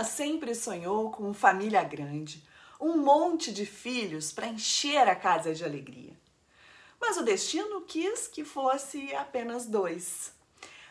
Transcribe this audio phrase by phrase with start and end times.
[0.00, 2.42] Ela sempre sonhou com família grande,
[2.80, 6.18] um monte de filhos para encher a casa de alegria.
[6.98, 10.32] Mas o destino quis que fosse apenas dois.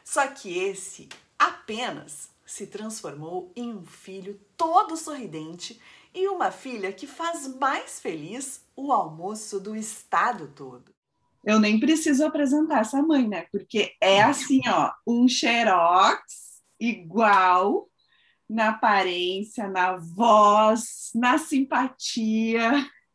[0.03, 1.09] Só que esse
[1.39, 5.81] apenas se transformou em um filho todo sorridente
[6.13, 10.93] e uma filha que faz mais feliz o almoço do estado todo.
[11.43, 13.47] Eu nem preciso apresentar essa mãe, né?
[13.51, 17.88] Porque é assim, ó, um xerox igual
[18.49, 22.71] na aparência, na voz, na simpatia.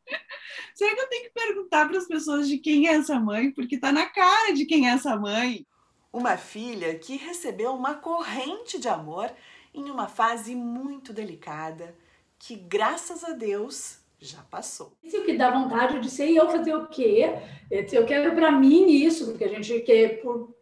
[0.75, 3.51] Será que eu tenho que perguntar para as pessoas de quem é essa mãe?
[3.51, 5.67] Porque tá na cara de quem é essa mãe.
[6.13, 9.31] Uma filha que recebeu uma corrente de amor
[9.75, 11.97] em uma fase muito delicada,
[12.39, 14.97] que graças a Deus já passou.
[15.03, 17.35] Isso que dá vontade de ser e eu fazer o quê?
[17.71, 20.55] Eu quero para mim isso, porque a gente quer por,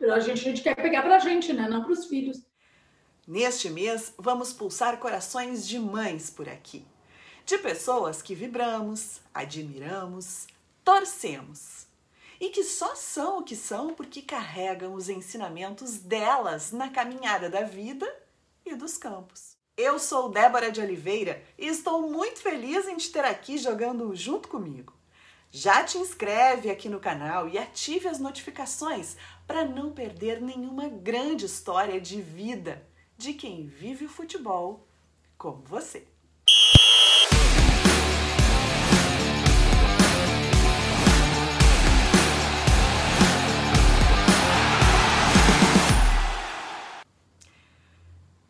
[0.00, 1.68] a gente, a gente quer pegar para a gente, né?
[1.68, 2.40] Não para os filhos.
[3.26, 6.84] Neste mês, vamos pulsar corações de mães por aqui.
[7.46, 10.48] De pessoas que vibramos, admiramos,
[10.82, 11.86] torcemos.
[12.40, 17.62] E que só são o que são porque carregam os ensinamentos delas na caminhada da
[17.62, 18.12] vida
[18.66, 19.56] e dos campos.
[19.76, 24.48] Eu sou Débora de Oliveira e estou muito feliz em te ter aqui jogando junto
[24.48, 24.94] comigo.
[25.48, 31.46] Já te inscreve aqui no canal e ative as notificações para não perder nenhuma grande
[31.46, 32.90] história de vida
[33.22, 34.84] de quem vive o futebol
[35.38, 36.04] como você.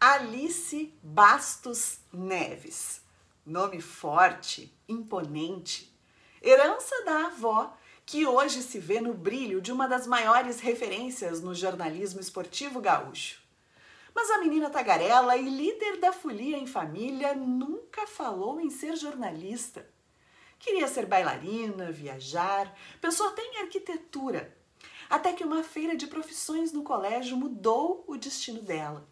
[0.00, 3.02] Alice Bastos Neves.
[3.44, 5.94] Nome forte, imponente,
[6.40, 11.54] herança da avó, que hoje se vê no brilho de uma das maiores referências no
[11.54, 13.41] jornalismo esportivo gaúcho.
[14.14, 19.88] Mas a menina tagarela e líder da folia em família nunca falou em ser jornalista.
[20.58, 24.56] Queria ser bailarina, viajar, pensou até em arquitetura.
[25.08, 29.06] Até que uma feira de profissões no colégio mudou o destino dela.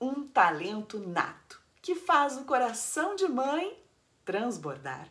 [0.00, 3.78] Um talento nato que faz o coração de mãe
[4.24, 5.10] transbordar.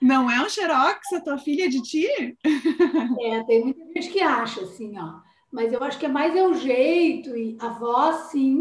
[0.00, 2.38] Não é um xerox a tua filha de ti?
[3.20, 5.25] É, tem muita gente que acha assim, ó
[5.56, 8.60] mas eu acho que é mais é o jeito, e a voz, sim,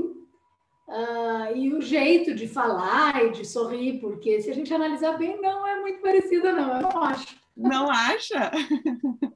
[0.88, 5.42] uh, e o jeito de falar e de sorrir, porque se a gente analisar bem,
[5.42, 7.36] não é muito parecida, não, eu não acho.
[7.58, 8.50] Não acha?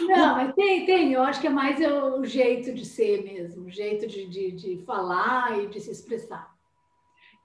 [0.00, 3.70] Não, mas tem, tem, eu acho que é mais o jeito de ser mesmo, o
[3.70, 6.55] jeito de, de, de falar e de se expressar.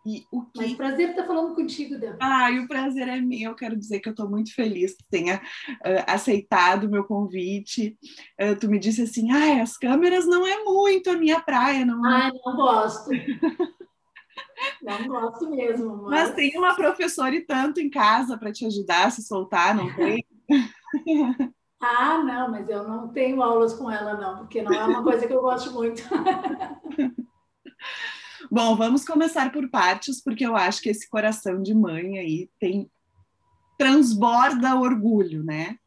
[0.05, 0.57] E o que...
[0.57, 2.17] Mas prazer estar falando contigo, Débora.
[2.19, 3.51] Ah, e o prazer é meu.
[3.51, 7.97] Eu quero dizer que eu estou muito feliz que tenha uh, aceitado o meu convite.
[8.39, 11.85] Uh, tu me disse assim, ah, as câmeras não é muito a minha praia.
[11.85, 12.03] Não...
[12.03, 13.09] Ah, não gosto.
[14.81, 16.03] não gosto mesmo.
[16.03, 16.29] Mas...
[16.29, 19.93] mas tem uma professora e tanto em casa para te ajudar a se soltar, não
[19.95, 20.25] tem?
[21.79, 25.27] ah, não, mas eu não tenho aulas com ela, não, porque não é uma coisa
[25.27, 26.01] que eu gosto muito.
[28.53, 32.91] Bom, vamos começar por partes, porque eu acho que esse coração de mãe aí tem
[33.77, 35.77] transborda orgulho, né?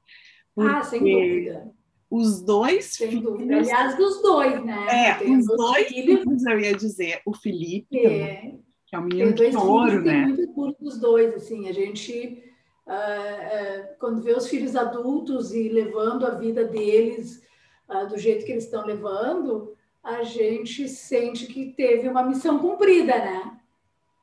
[0.55, 1.71] Porque ah, sem dúvida.
[2.11, 3.57] Os dois sem filhos, dúvida.
[3.57, 4.87] Aliás, dos dois, né?
[4.89, 7.21] É, Tem os dois filhos, filhos, eu ia dizer.
[7.27, 8.55] O Felipe, é,
[8.87, 10.25] que é o menino de ouro, né?
[10.25, 11.69] Tem muito curto dos dois, assim.
[11.69, 12.43] A gente,
[12.87, 17.43] uh, uh, quando vê os filhos adultos e levando a vida deles
[17.91, 19.74] uh, do jeito que eles estão levando,
[20.05, 23.59] a gente sente que teve uma missão cumprida, né?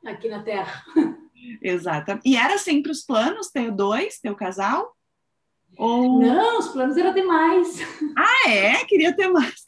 [0.05, 0.85] Aqui na Terra.
[1.61, 2.19] Exato.
[2.23, 4.95] E era sempre os planos ter dois, ter o casal?
[5.77, 6.19] Ou...
[6.19, 7.79] Não, os planos eram ter mais.
[8.15, 8.85] Ah, é?
[8.85, 9.63] Queria ter mais.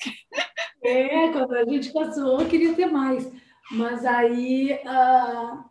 [0.83, 3.31] É, quando a gente casou, queria ter mais.
[3.71, 5.63] Mas aí, uh,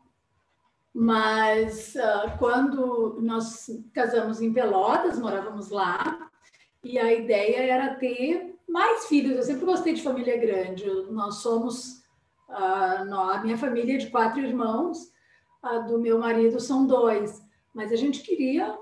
[0.93, 6.31] mas uh, quando nós casamos em Pelotas, morávamos lá,
[6.83, 9.37] e a ideia era ter mais filhos.
[9.37, 10.85] Eu sempre gostei de família grande.
[11.11, 12.03] Nós somos,
[12.49, 15.13] uh, a minha família é de quatro irmãos,
[15.63, 17.43] a do meu marido são dois,
[17.73, 18.77] mas a gente queria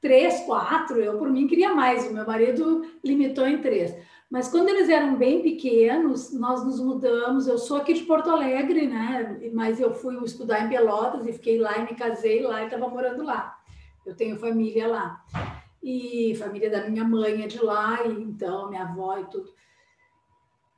[0.00, 1.00] três, quatro.
[1.00, 2.06] Eu, por mim, queria mais.
[2.06, 3.94] O meu marido limitou em três.
[4.30, 7.48] Mas quando eles eram bem pequenos, nós nos mudamos.
[7.48, 9.40] Eu sou aqui de Porto Alegre, né?
[9.52, 12.88] Mas eu fui estudar em Pelotas e fiquei lá e me casei lá e estava
[12.88, 13.58] morando lá.
[14.06, 15.24] Eu tenho família lá
[15.82, 19.52] e família da minha mãe é de lá, e então minha avó e tudo.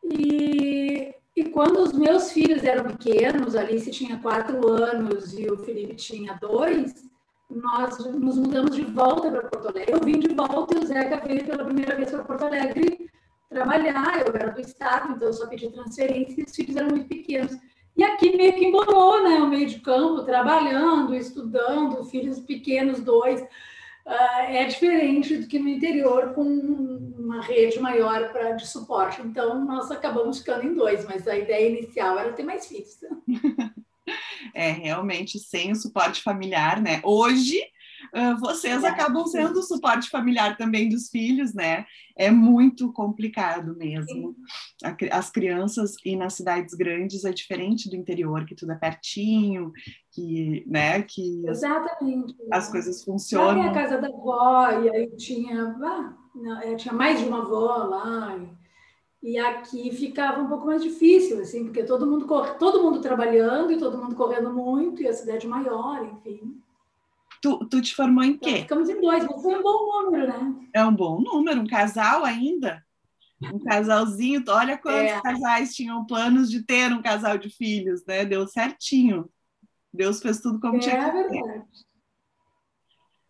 [0.04, 5.58] E, e quando os meus filhos eram pequenos, a Alice tinha quatro anos e o
[5.58, 7.10] Felipe tinha dois,
[7.48, 9.92] nós nos mudamos de volta para Porto Alegre.
[9.92, 13.10] Eu vim de volta e o Zeca veio pela primeira vez para Porto Alegre
[13.48, 14.26] trabalhar.
[14.26, 17.56] Eu era do estado, então eu só pedi transferência e os filhos eram muito pequenos.
[17.94, 19.36] E aqui meio que embolou, né?
[19.36, 23.44] O meio de campo, trabalhando, estudando, filhos pequenos, dois.
[24.04, 29.22] Uh, é diferente do que no interior, com uma rede maior pra, de suporte.
[29.22, 32.98] Então, nós acabamos ficando em dois, mas a ideia inicial era ter mais filhos.
[34.52, 37.00] É, realmente, sem o suporte familiar, né?
[37.04, 37.62] Hoje,
[38.14, 41.84] uh, vocês acabam sendo o suporte familiar também dos filhos, né?
[42.16, 44.36] É muito complicado mesmo.
[45.10, 49.72] As crianças e nas cidades grandes é diferente do interior, que tudo é pertinho,
[50.10, 52.34] que, né, que as, Exatamente.
[52.50, 53.62] as coisas funcionam.
[53.62, 57.84] Lá a casa da avó, e aí tinha, ah, não, tinha mais de uma avó
[57.84, 58.38] lá.
[59.22, 63.70] E, aqui ficava um pouco mais difícil, assim, porque todo mundo corre, todo mundo trabalhando
[63.70, 66.60] e todo mundo correndo muito, e a cidade maior, enfim.
[67.42, 68.58] Tu, tu te formou em quê?
[68.58, 70.68] Ficamos em dois, mas foi um bom número, né?
[70.72, 72.86] É um bom número, um casal ainda.
[73.52, 75.20] Um casalzinho, olha quantos é.
[75.20, 78.24] casais tinham planos de ter um casal de filhos, né?
[78.24, 79.28] Deu certinho.
[79.92, 81.08] Deus fez tudo como é tinha que ser.
[81.08, 81.64] É verdade.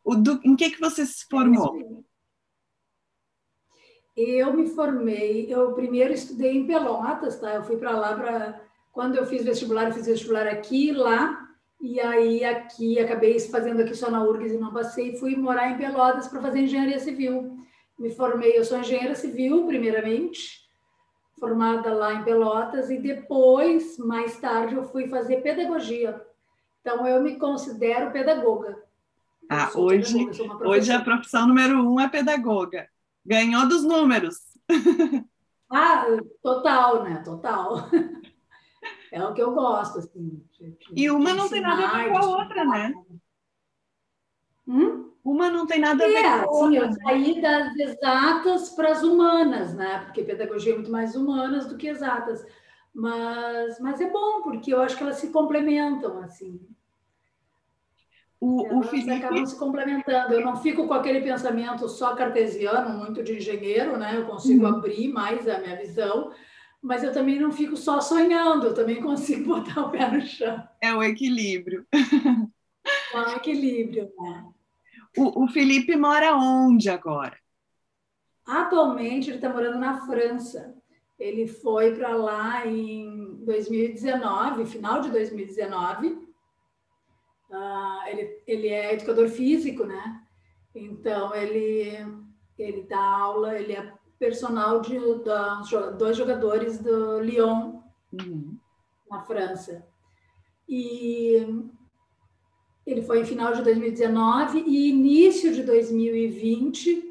[0.04, 2.04] O, do, em que, que você se formou?
[4.14, 7.54] Eu me formei, eu primeiro estudei em Pelotas, tá?
[7.54, 8.60] Eu fui para lá para
[8.92, 11.41] quando eu fiz vestibular, eu fiz vestibular aqui, lá,
[11.82, 15.76] e aí aqui acabei fazendo aqui só na URGS e não passei, fui morar em
[15.76, 17.58] Pelotas para fazer engenharia civil.
[17.98, 20.62] Me formei, eu sou engenheira civil, primeiramente,
[21.40, 26.24] formada lá em Pelotas, e depois, mais tarde, eu fui fazer pedagogia.
[26.80, 28.80] Então, eu me considero pedagoga.
[29.48, 32.88] Ah, hoje, pedagoga, hoje a profissão número um é pedagoga.
[33.26, 34.36] Ganhou dos números.
[35.74, 36.04] Ah,
[36.42, 37.22] total, né?
[37.24, 37.88] Total.
[39.10, 40.42] É o que eu gosto, assim.
[40.52, 42.94] De, de e uma não tem nada a ver com a outra, né?
[44.66, 45.12] Hum?
[45.24, 46.68] Uma não tem nada a ver é, com a outra.
[46.68, 50.00] Sim, eu saí das exatas para as humanas, né?
[50.04, 52.44] Porque pedagogia é muito mais humanas do que exatas.
[52.94, 56.60] Mas, mas é bom, porque eu acho que elas se complementam, assim.
[58.40, 59.12] O, o Felipe...
[59.12, 60.34] acabam se complementando.
[60.34, 64.16] Eu não fico com aquele pensamento só cartesiano, muito de engenheiro, né?
[64.16, 64.74] Eu consigo uhum.
[64.74, 66.32] abrir mais a minha visão,
[66.82, 70.68] mas eu também não fico só sonhando, eu também consigo botar o pé no chão.
[70.80, 71.86] É o equilíbrio.
[73.14, 74.52] É o equilíbrio, né?
[75.16, 77.38] O, o Felipe mora onde agora?
[78.44, 80.74] Atualmente ele está morando na França.
[81.18, 86.08] Ele foi para lá em 2019, final de 2019.
[86.08, 86.18] Uh,
[87.52, 90.20] ah, ele, ele é educador físico, né?
[90.74, 91.96] Então ele
[92.58, 94.96] ele dá aula, ele é personal de
[95.98, 97.80] dois jogadores do Lyon
[98.12, 98.56] uhum.
[99.10, 99.84] na França.
[100.68, 101.44] E
[102.86, 107.10] ele foi em final de 2019 e início de 2020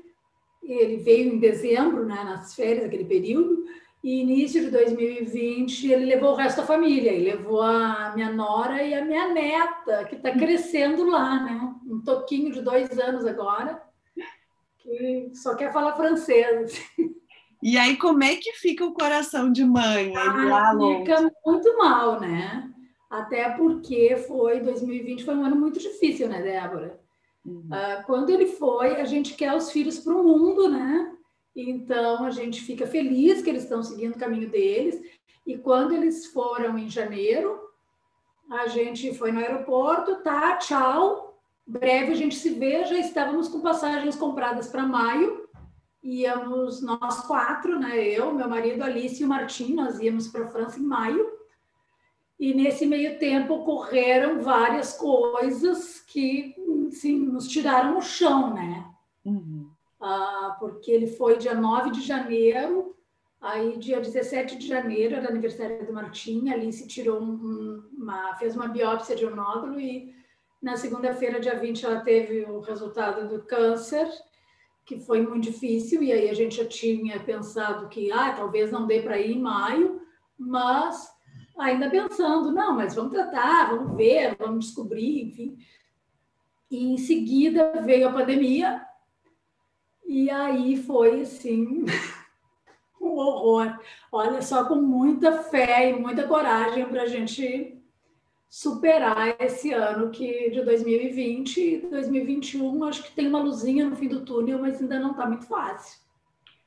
[0.63, 3.65] ele veio em dezembro, né, nas férias, aquele período,
[4.01, 8.81] e início de 2020 ele levou o resto da família, ele levou a minha nora
[8.81, 11.75] e a minha neta, que está crescendo lá, né?
[11.85, 13.83] Um toquinho de dois anos agora,
[14.81, 16.81] que só quer falar francês.
[17.63, 20.12] E aí, como é que fica o coração de mãe?
[20.18, 22.68] Ah, fica muito mal, né?
[23.07, 27.00] Até porque foi 2020 foi um ano muito difícil, né, Débora?
[27.45, 27.68] Uhum.
[27.68, 31.12] Uh, quando ele foi, a gente quer os filhos para o mundo, né?
[31.56, 35.00] Então, a gente fica feliz que eles estão seguindo o caminho deles.
[35.45, 37.60] E quando eles foram em janeiro,
[38.50, 41.31] a gente foi no aeroporto, tá, tchau.
[41.65, 45.47] Breve a gente se vê, já estávamos com passagens compradas para maio.
[46.03, 47.99] Íamos nós quatro, né?
[47.99, 51.30] Eu, meu marido, Alice e o Martim, nós íamos para a França em maio.
[52.39, 56.56] E nesse meio tempo ocorreram várias coisas que
[56.87, 58.85] assim, nos tiraram o chão, né?
[59.23, 62.95] Uhum ah, porque ele foi dia 9 de janeiro,
[63.39, 68.56] aí dia 17 de janeiro era aniversário do Martim, ali se tirou um, uma, fez
[68.56, 70.13] uma biópsia de um nódulo e
[70.61, 74.07] na segunda-feira, dia 20, ela teve o resultado do câncer,
[74.85, 78.85] que foi muito difícil, e aí a gente já tinha pensado que ah, talvez não
[78.85, 80.01] dê para ir em maio,
[80.37, 81.11] mas
[81.57, 85.57] ainda pensando, não, mas vamos tratar, vamos ver, vamos descobrir, enfim.
[86.69, 88.85] E em seguida veio a pandemia,
[90.06, 91.85] e aí foi assim
[93.01, 93.80] um horror.
[94.11, 97.81] Olha, só com muita fé e muita coragem para a gente
[98.51, 104.09] superar esse ano que de 2020 e 2021 acho que tem uma luzinha no fim
[104.09, 106.01] do túnel, mas ainda não está muito fácil.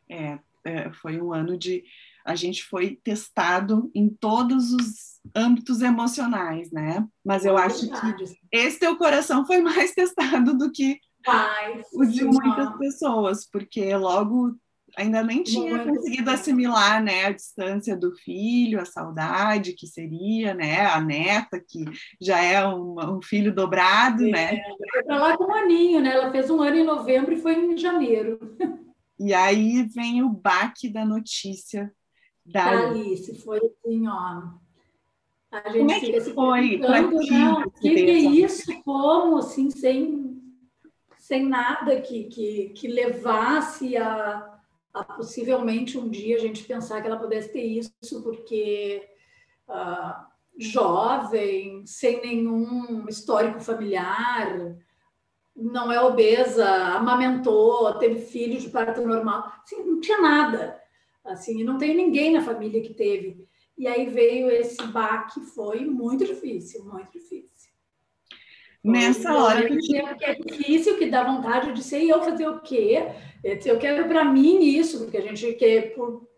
[0.09, 1.85] É, é, foi um ano de
[2.25, 7.07] a gente foi testado em todos os âmbitos emocionais, né?
[7.23, 10.99] Mas eu é acho que esse teu coração foi mais testado do que
[11.93, 14.57] o de muitas pessoas, porque logo
[14.97, 20.87] Ainda nem tinha conseguido assimilar, né, a distância do filho, a saudade que seria, né,
[20.87, 21.85] a neta que
[22.21, 24.63] já é um, um filho dobrado, é, né?
[24.93, 26.13] Foi para lá com um aninho, né?
[26.13, 28.39] Ela fez um ano em novembro e foi em janeiro.
[29.19, 31.93] E aí vem o baque da notícia
[32.45, 33.35] da, da Alice.
[33.43, 34.43] Foi assim, ó.
[35.51, 36.79] A gente Como é que foi?
[36.79, 37.01] Né?
[37.01, 38.83] O que, que é isso?
[38.83, 40.43] Como, assim, sem,
[41.17, 44.54] sem nada que, que, que levasse a
[44.95, 49.05] a possivelmente um dia a gente pensar que ela pudesse ter isso, porque
[49.69, 50.25] uh,
[50.57, 54.77] jovem, sem nenhum histórico familiar,
[55.57, 60.81] não é obesa, amamentou, teve filho de parto normal, assim, não tinha nada,
[61.25, 63.45] assim, não tem ninguém na família que teve.
[63.77, 67.54] E aí veio esse baque, foi muito difícil, muito difícil.
[68.85, 72.61] Nessa hora que, que é difícil, que dá vontade de ser, e eu fazer o
[72.61, 73.09] quê?
[73.43, 76.29] Eu quero para mim isso, porque a gente quer, por,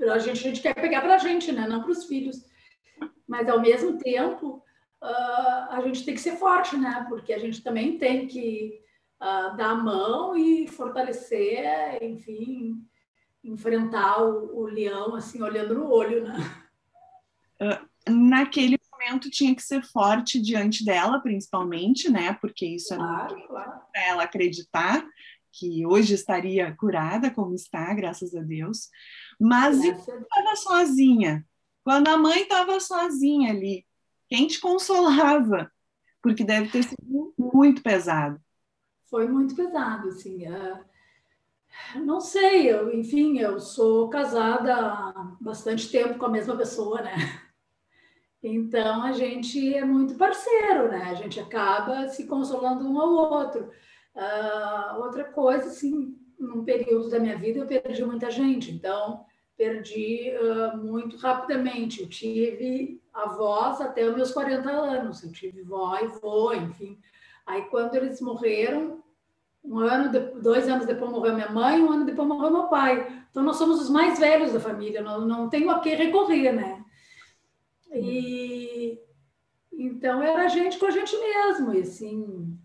[0.00, 1.66] a gente, a gente quer pegar para a gente, né?
[1.66, 2.46] não para os filhos.
[3.26, 4.62] Mas, ao mesmo tempo,
[5.02, 7.04] uh, a gente tem que ser forte, né?
[7.08, 8.80] Porque a gente também tem que
[9.20, 11.64] uh, dar a mão e fortalecer,
[12.00, 12.76] enfim,
[13.42, 16.36] enfrentar o, o leão, assim, olhando no olho, né?
[17.60, 18.77] Uh, naquele
[19.08, 22.34] momento tinha que ser forte diante dela, principalmente, né?
[22.40, 23.80] Porque isso é claro, claro.
[23.92, 25.04] para ela acreditar
[25.52, 28.88] que hoje estaria curada, como está, graças a Deus.
[29.40, 31.44] Mas estava sozinha.
[31.82, 33.84] Quando a mãe estava sozinha ali,
[34.28, 35.72] quem te consolava?
[36.22, 38.38] Porque deve ter sido muito pesado.
[39.08, 40.46] Foi muito pesado, assim.
[40.46, 40.84] Uh,
[42.04, 47.14] não sei, eu, enfim, eu sou casada há bastante tempo com a mesma pessoa, né?
[48.42, 51.08] Então a gente é muito parceiro, né?
[51.10, 53.70] A gente acaba se consolando um ao outro.
[54.14, 59.24] Uh, outra coisa, assim, num período da minha vida eu perdi muita gente, então
[59.56, 62.02] perdi uh, muito rapidamente.
[62.02, 66.98] Eu tive avós até os meus 40 anos, eu tive vó e vô, enfim.
[67.44, 69.02] Aí quando eles morreram,
[69.64, 73.24] um ano, dois anos depois morreu minha mãe, um ano depois morreu meu pai.
[73.30, 76.84] Então nós somos os mais velhos da família, não, não tenho a que recorrer, né?
[78.00, 78.98] E
[79.78, 82.58] então era a gente com a gente mesmo, e assim,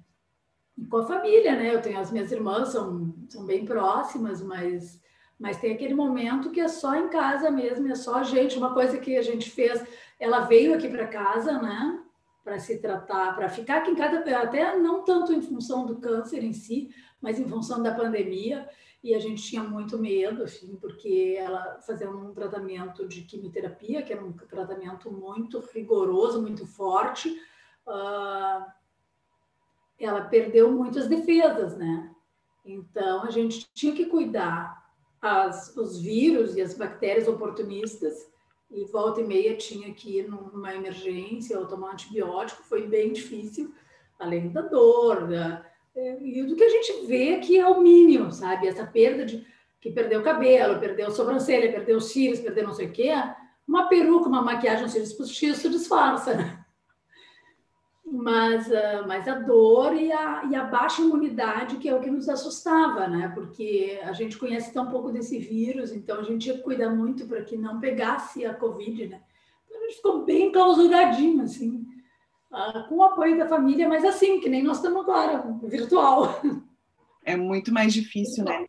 [0.90, 1.74] com a família, né?
[1.74, 5.00] Eu tenho as minhas irmãs, são, são bem próximas, mas,
[5.40, 8.58] mas tem aquele momento que é só em casa mesmo, é só a gente.
[8.58, 9.84] Uma coisa que a gente fez,
[10.20, 12.00] ela veio aqui para casa, né?
[12.44, 16.44] Para se tratar, para ficar aqui em casa, até não tanto em função do câncer
[16.44, 16.90] em si,
[17.22, 18.68] mas em função da pandemia.
[19.04, 24.14] E a gente tinha muito medo, assim, porque ela fazia um tratamento de quimioterapia, que
[24.14, 27.30] era um tratamento muito rigoroso, muito forte.
[27.86, 28.66] Uh,
[30.00, 32.16] ela perdeu muitas defesas, né?
[32.64, 34.90] Então, a gente tinha que cuidar
[35.22, 38.32] as, os vírus e as bactérias oportunistas,
[38.72, 43.14] e volta e meia tinha que ir numa emergência ou tomar um antibiótico, foi bem
[43.14, 43.74] difícil,
[44.18, 45.64] além da dor, da,
[45.96, 48.68] e do que a gente vê que é o mínimo, sabe?
[48.68, 49.46] Essa perda de
[49.80, 53.12] que perdeu o cabelo, perdeu a sobrancelha, perdeu os cílios, perdeu não sei o quê,
[53.68, 56.64] uma peruca, uma maquiagem, um cílios postiço disfarça, né?
[58.14, 62.12] mas, uh, mas a dor e a, e a baixa imunidade, que é o que
[62.12, 63.32] nos assustava, né?
[63.34, 67.58] Porque a gente conhece tão pouco desse vírus, então a gente cuidar muito para que
[67.58, 69.22] não pegasse a Covid, né?
[69.66, 71.88] Então a gente ficou bem clausuradinho, assim,
[72.54, 76.40] uh, com o apoio da família, mas assim, que nem nós estamos agora, virtual.
[77.26, 78.66] É muito mais difícil, né?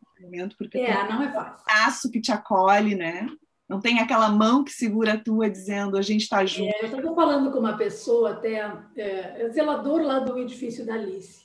[0.56, 1.64] Porque é, não é fácil.
[1.66, 3.28] Aço que te acolhe, né?
[3.68, 6.74] Não tem aquela mão que segura a tua dizendo a gente está junto.
[6.76, 10.94] É, eu estava falando com uma pessoa, até é, é zelador lá do edifício da
[10.94, 11.44] Alice.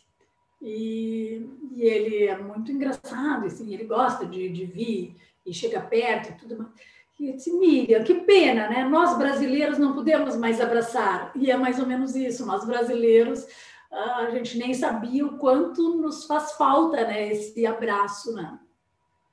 [0.61, 5.15] E, e ele é muito engraçado, assim, ele gosta de, de vir
[5.45, 6.71] e chega perto e tudo mais.
[7.19, 8.85] E disse, Miriam, que pena, né?
[8.85, 11.33] Nós brasileiros não podemos mais abraçar.
[11.35, 13.45] E é mais ou menos isso, nós brasileiros,
[13.91, 17.33] a gente nem sabia o quanto nos faz falta, né?
[17.33, 18.57] Esse abraço, né?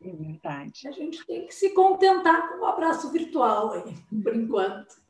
[0.02, 0.88] É verdade.
[0.88, 5.05] A gente tem que se contentar com o um abraço virtual aí, por enquanto.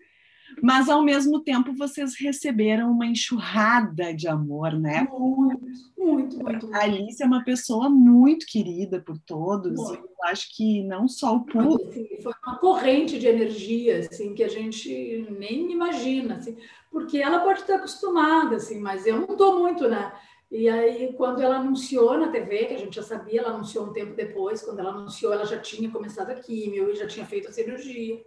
[0.62, 5.06] Mas, ao mesmo tempo, vocês receberam uma enxurrada de amor, né?
[5.10, 5.60] Muito,
[5.98, 6.74] muito, muito.
[6.74, 9.76] A Alice é uma pessoa muito querida por todos.
[9.76, 10.04] Muito.
[10.04, 11.90] E eu acho que não só o público.
[11.90, 16.56] Assim, foi uma corrente de energia, assim, que a gente nem imagina, assim,
[16.90, 20.12] porque ela pode estar acostumada, assim, mas eu não estou muito, né?
[20.50, 23.92] E aí, quando ela anunciou na TV, que a gente já sabia, ela anunciou um
[23.92, 27.48] tempo depois, quando ela anunciou, ela já tinha começado a químio e já tinha feito
[27.48, 28.24] a cirurgia.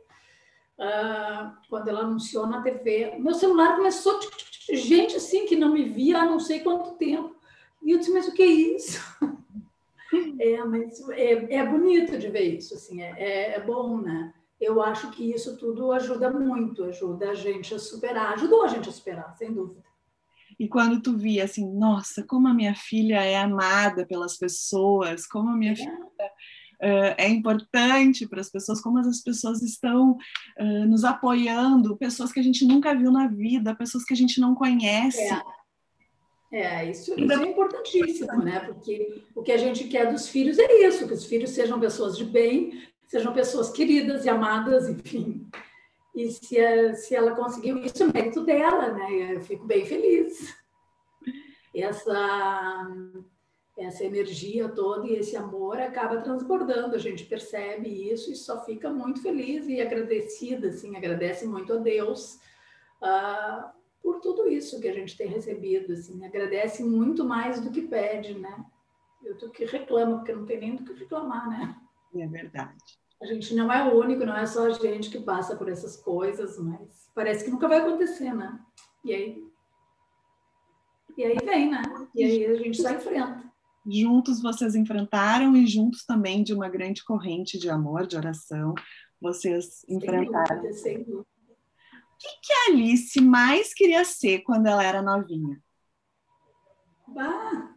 [0.80, 4.18] Uh, quando ela anunciou na TV, meu celular começou,
[4.72, 7.36] gente assim, que não me via há não sei quanto tempo.
[7.84, 9.00] E eu disse, mas o que é isso?
[10.40, 14.34] É, mas é, é bonito de ver isso, assim, é, é, é bom, né?
[14.60, 18.90] Eu acho que isso tudo ajuda muito, ajuda a gente a superar, ajudou a gente
[18.90, 19.84] a superar, sem dúvida.
[20.60, 25.50] E quando tu via assim, nossa, como a minha filha é amada pelas pessoas, como
[25.50, 25.76] a minha é.
[25.76, 26.10] filha
[26.82, 30.18] uh, é importante para as pessoas, como as pessoas estão
[30.60, 34.40] uh, nos apoiando, pessoas que a gente nunca viu na vida, pessoas que a gente
[34.40, 35.22] não conhece.
[36.52, 38.60] É, é isso, isso é importantíssimo, né?
[38.62, 42.18] Porque o que a gente quer dos filhos é isso, que os filhos sejam pessoas
[42.18, 45.48] de bem, sejam pessoas queridas e amadas, enfim.
[46.16, 49.36] E se, a, se ela conseguiu isso, é mérito dela, né?
[49.36, 50.58] Eu fico bem feliz.
[51.74, 52.88] Essa
[53.80, 58.90] essa energia toda e esse amor acaba transbordando, a gente percebe isso e só fica
[58.90, 62.40] muito feliz e agradecida, assim, agradece muito a Deus
[63.02, 63.70] uh,
[64.02, 68.34] por tudo isso que a gente tem recebido, assim, agradece muito mais do que pede,
[68.34, 68.66] né?
[69.24, 71.76] Eu tô que reclamo, porque não tem nem do que reclamar, né?
[72.16, 72.76] É verdade.
[73.22, 75.96] A gente não é o único, não é só a gente que passa por essas
[75.98, 78.60] coisas, mas parece que nunca vai acontecer, né?
[79.04, 79.50] E aí,
[81.18, 81.82] e aí vem, né?
[82.16, 83.49] E aí a gente só enfrenta
[83.86, 88.74] juntos vocês enfrentaram e juntos também de uma grande corrente de amor, de oração,
[89.22, 90.58] vocês sem enfrentaram.
[90.58, 91.22] Dúvida, sem dúvida.
[91.22, 95.62] O que, que a Alice mais queria ser quando ela era novinha?
[97.18, 97.74] Ah,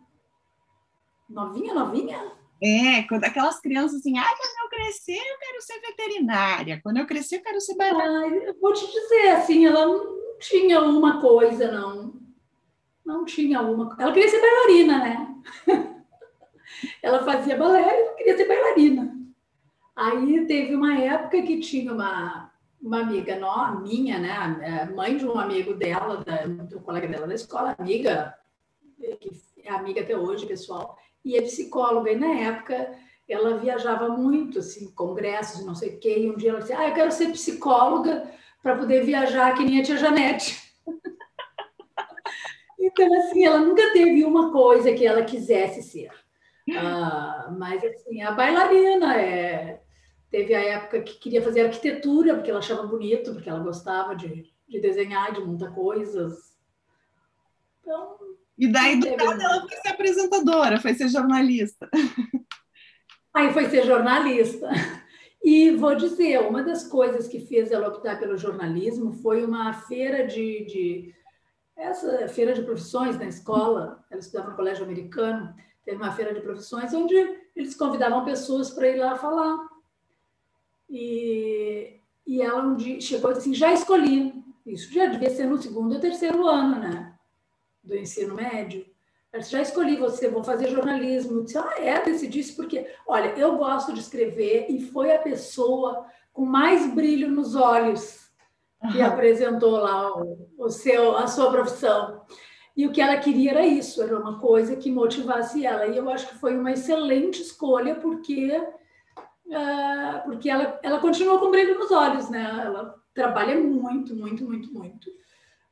[1.28, 2.32] novinha, novinha?
[2.62, 7.06] É, quando aquelas crianças assim, ah, quando eu crescer eu quero ser veterinária, quando eu
[7.06, 8.50] crescer eu quero ser bailarina.
[8.50, 12.20] Ah, vou te dizer, assim, ela não tinha uma coisa, não.
[13.04, 13.96] Não tinha uma.
[13.98, 15.34] Ela queria ser bailarina, né?
[17.02, 19.12] ela fazia balé e queria ser bailarina.
[19.94, 25.38] Aí teve uma época que tinha uma, uma amiga no, minha, né, mãe de um
[25.38, 28.34] amigo dela, da, do colega dela da escola, amiga,
[29.20, 29.30] que
[29.64, 32.10] é amiga até hoje, pessoal, e é psicóloga.
[32.10, 32.96] E na época
[33.28, 36.88] ela viajava muito, assim, congressos, não sei o quê, e um dia ela disse: Ah,
[36.88, 38.30] eu quero ser psicóloga
[38.62, 40.62] para poder viajar que nem a tia Janete.
[42.78, 46.21] então, assim, ela nunca teve uma coisa que ela quisesse ser.
[46.76, 49.80] Ah, mas assim, a bailarina é,
[50.30, 54.50] teve a época que queria fazer arquitetura, porque ela achava bonito, porque ela gostava de,
[54.68, 56.56] de desenhar, de montar coisas.
[57.80, 58.16] Então.
[58.56, 61.90] E daí do nada ela foi ser apresentadora, foi ser jornalista.
[63.34, 64.68] Aí foi ser jornalista.
[65.42, 70.26] E vou dizer, uma das coisas que fez ela optar pelo jornalismo foi uma feira
[70.26, 71.14] de, de
[71.76, 74.04] essa feira de profissões na escola.
[74.10, 75.52] Ela estudava no colégio americano
[75.84, 77.14] Teve uma feira de profissões onde
[77.56, 79.58] eles convidavam pessoas para ir lá falar.
[80.88, 84.42] E, e ela um dia chegou e disse assim, já escolhi.
[84.64, 87.14] Isso já devia ser no segundo ou terceiro ano, né?
[87.82, 88.86] Do ensino médio.
[89.32, 91.38] Ela disse, já escolhi você, vou fazer jornalismo.
[91.38, 92.02] Eu disse, ah, é?
[92.02, 97.30] Decidi isso porque, olha, eu gosto de escrever e foi a pessoa com mais brilho
[97.30, 98.30] nos olhos
[98.92, 102.24] que apresentou lá o, o seu, a sua profissão.
[102.76, 105.86] E o que ela queria era isso, era uma coisa que motivasse ela.
[105.86, 108.50] E eu acho que foi uma excelente escolha, porque,
[109.46, 112.62] uh, porque ela, ela continua com brilho nos olhos, né?
[112.64, 115.10] Ela trabalha muito, muito, muito, muito.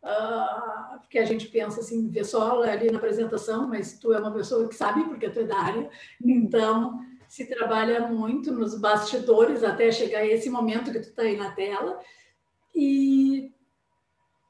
[0.03, 4.33] Uh, porque a gente pensa assim, vê só ali na apresentação, mas tu é uma
[4.33, 5.91] pessoa que sabe, porque tu é da área.
[6.23, 11.51] Então, se trabalha muito nos bastidores até chegar esse momento que tu está aí na
[11.53, 11.99] tela.
[12.75, 13.53] E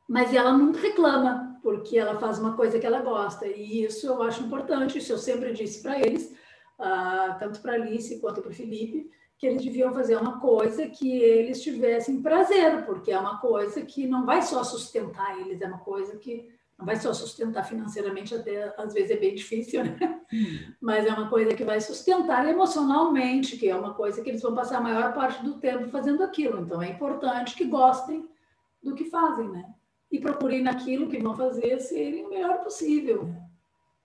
[0.08, 3.46] mas ela não reclama, porque ela faz uma coisa que ela gosta.
[3.46, 6.34] E isso eu acho importante, isso eu sempre disse para eles,
[6.78, 11.16] uh, tanto para Alice quanto para o Felipe, que eles deviam fazer uma coisa que
[11.18, 15.78] eles tivessem prazer, porque é uma coisa que não vai só sustentar eles, é uma
[15.78, 16.46] coisa que
[16.78, 19.98] não vai só sustentar financeiramente, até às vezes é bem difícil, né?
[20.32, 20.72] Hum.
[20.80, 24.54] Mas é uma coisa que vai sustentar emocionalmente, que é uma coisa que eles vão
[24.54, 26.60] passar a maior parte do tempo fazendo aquilo.
[26.60, 28.28] Então é importante que gostem
[28.82, 29.64] do que fazem, né?
[30.10, 33.32] E procurem naquilo que vão fazer serem o melhor possível.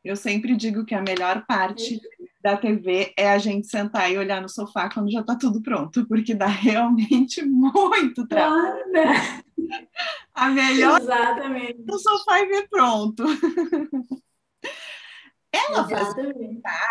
[0.03, 2.25] Eu sempre digo que a melhor parte é.
[2.39, 6.05] da TV é a gente sentar e olhar no sofá quando já está tudo pronto,
[6.07, 8.83] porque dá realmente muito trabalho.
[8.83, 9.43] Ah, né?
[10.31, 11.83] A melhor Exatamente.
[11.87, 13.23] no sofá e ver pronto.
[15.51, 16.33] Ela fazia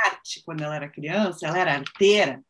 [0.07, 2.42] arte quando ela era criança, ela era arteira.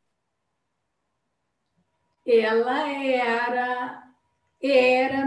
[2.24, 4.05] Ela era
[4.62, 5.27] era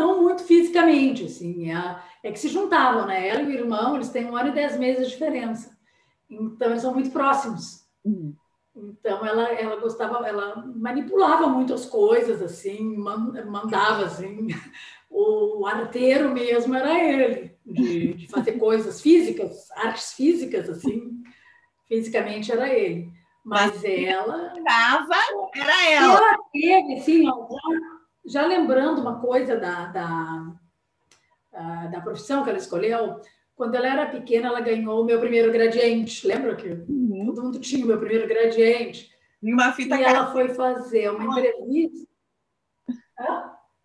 [0.00, 3.28] não muito fisicamente, assim, é, é, que se juntavam, né?
[3.28, 5.76] Ela e o irmão, eles têm um ano e dez meses de diferença.
[6.28, 7.84] Então, eles são muito próximos.
[8.04, 8.34] Uhum.
[8.74, 14.48] Então, ela, ela gostava, ela manipulava muito as coisas, assim, mandava, assim.
[15.12, 21.20] O arteiro mesmo era ele, de, de fazer coisas físicas, artes físicas, assim.
[21.88, 23.10] Fisicamente era ele.
[23.44, 24.52] Mas, mas ela.
[25.52, 26.16] Era ela.
[26.16, 27.48] Ela teve, assim, ó,
[28.24, 30.52] já, lembrando uma coisa da, da,
[31.52, 33.20] uh, da profissão que ela escolheu,
[33.54, 36.26] quando ela era pequena, ela ganhou o meu primeiro gradiente.
[36.26, 37.26] Lembra que uhum.
[37.26, 39.10] todo mundo tinha o meu primeiro gradiente?
[39.42, 42.08] E uma fita E ela foi fazer uma entrevista.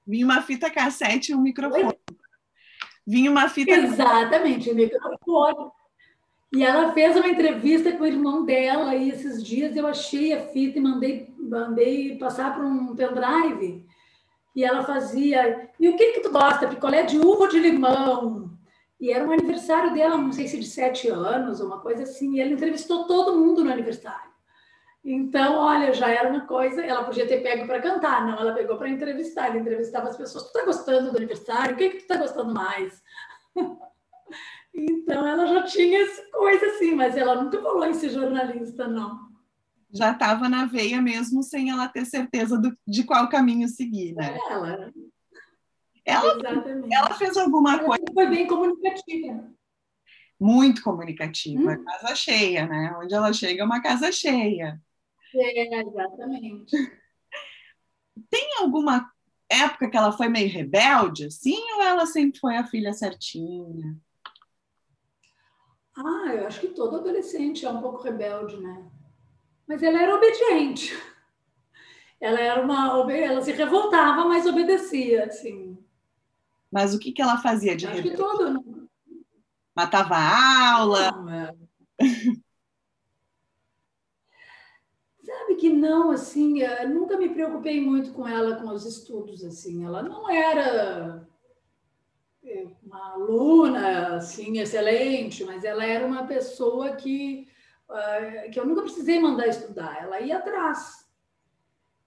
[0.08, 1.86] Vinha uma fita cassete e um microfone.
[1.86, 1.98] Oi?
[3.06, 3.72] Vinha uma fita.
[3.72, 5.72] Exatamente, o microfone.
[6.54, 10.48] E ela fez uma entrevista com o irmão dela e esses dias eu achei a
[10.48, 13.86] fita e mandei, mandei passar para um pendrive.
[14.56, 15.70] E ela fazia.
[15.80, 16.68] E o que que tu gosta?
[16.68, 18.58] Picolé de uva ou de limão?
[19.00, 22.36] E era um aniversário dela, não sei se de sete anos, uma coisa assim.
[22.36, 24.32] E ela entrevistou todo mundo no aniversário.
[25.04, 26.84] Então, olha, já era uma coisa.
[26.84, 29.48] Ela podia ter pego para cantar, não, ela pegou para entrevistar.
[29.48, 30.46] Ela entrevistava as pessoas.
[30.46, 31.76] Tu está gostando do aniversário?
[31.76, 33.04] O que, que tu está gostando mais?
[34.74, 39.35] então, ela já tinha essa coisa assim, mas ela nunca falou em ser jornalista, não.
[39.96, 44.38] Já estava na veia mesmo, sem ela ter certeza do, de qual caminho seguir, né?
[44.50, 44.94] Ela.
[46.04, 46.38] Ela,
[46.92, 48.04] ela fez alguma ela coisa.
[48.14, 49.52] Foi bem comunicativa.
[50.40, 51.84] Muito comunicativa, hum?
[51.86, 52.94] casa cheia, né?
[53.02, 54.80] Onde ela chega é uma casa cheia.
[55.34, 56.76] É, exatamente.
[58.30, 59.10] Tem alguma
[59.50, 63.98] época que ela foi meio rebelde, assim, ou ela sempre foi a filha certinha?
[65.98, 68.92] Ah, eu acho que todo adolescente é um pouco rebelde, né?
[69.68, 70.96] Mas ela era obediente.
[72.20, 75.78] Ela era uma, ela se revoltava, mas obedecia, assim.
[76.72, 78.16] Mas o que, que ela fazia de acho rebelde?
[78.16, 78.54] que todo.
[78.54, 78.88] Né?
[79.76, 81.12] Matava a aula?
[81.12, 81.54] Não, é.
[85.24, 89.84] Sabe que não, assim, nunca me preocupei muito com ela, com os estudos, assim.
[89.84, 91.28] Ela não era
[92.44, 97.48] é, uma aluna, assim, excelente, mas ela era uma pessoa que,
[98.52, 100.04] que eu nunca precisei mandar estudar.
[100.04, 101.06] Ela ia atrás.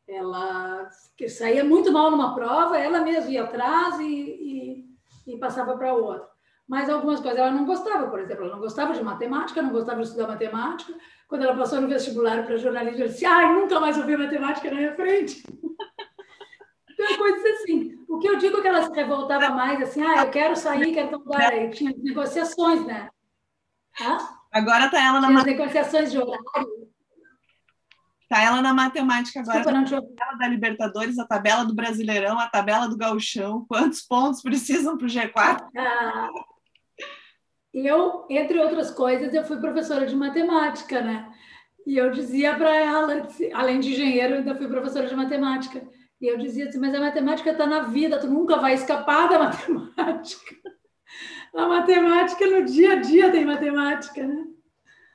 [0.07, 4.87] Ela que saía muito mal numa prova, ela mesma ia atrás e,
[5.27, 6.29] e, e passava para outra
[6.69, 10.03] mas algumas coisas ela não gostava, por exemplo, ela não gostava de matemática, não gostava
[10.03, 10.95] de estudar matemática.
[11.27, 14.77] Quando ela passou no vestibular para jornalismo, ela disse: ai, nunca mais ouvi matemática na
[14.77, 15.43] minha frente.
[17.01, 17.97] Então, coisas assim.
[18.09, 20.93] O que eu digo é que ela se revoltava mais, assim, ah, eu quero sair,
[20.93, 21.53] quero tomar.
[21.53, 23.09] Aí tinha negociações, né?
[24.01, 24.19] Hã?
[24.59, 26.43] Agora tá ela na tinha negociações de horário.
[28.29, 29.63] Tá ela na matemática agora.
[29.63, 33.65] Desculpa, não a tabela da Libertadores, a tabela do Brasileirão, a tabela do Gauchão.
[33.67, 35.69] Quantos pontos precisam para o G4?
[35.77, 36.29] Ah,
[37.73, 41.33] eu, entre outras coisas, eu fui professora de matemática, né?
[41.87, 45.83] E eu dizia para ela, além de engenheiro, eu ainda fui professora de matemática.
[46.21, 49.39] E eu dizia assim, mas a matemática está na vida, tu nunca vai escapar da
[49.45, 50.57] matemática.
[51.55, 54.47] A matemática no dia a dia tem matemática, né?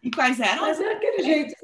[0.01, 0.63] E quais eram?
[0.63, 1.55] Mas é aquele jeito.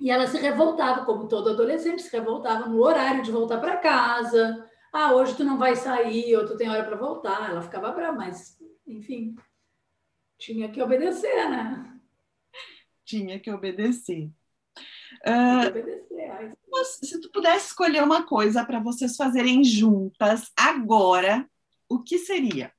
[0.00, 4.68] E ela se revoltava, como todo adolescente, se revoltava no horário de voltar para casa.
[4.92, 7.50] Ah, hoje tu não vai sair, ou tu tem hora para voltar.
[7.50, 9.34] Ela ficava brava, mas enfim,
[10.38, 11.98] tinha que obedecer, né?
[13.04, 14.30] Tinha que obedecer.
[15.26, 16.54] Uh, obedecer.
[17.00, 21.48] Se tu pudesse escolher uma coisa para vocês fazerem juntas agora,
[21.88, 22.72] o que seria?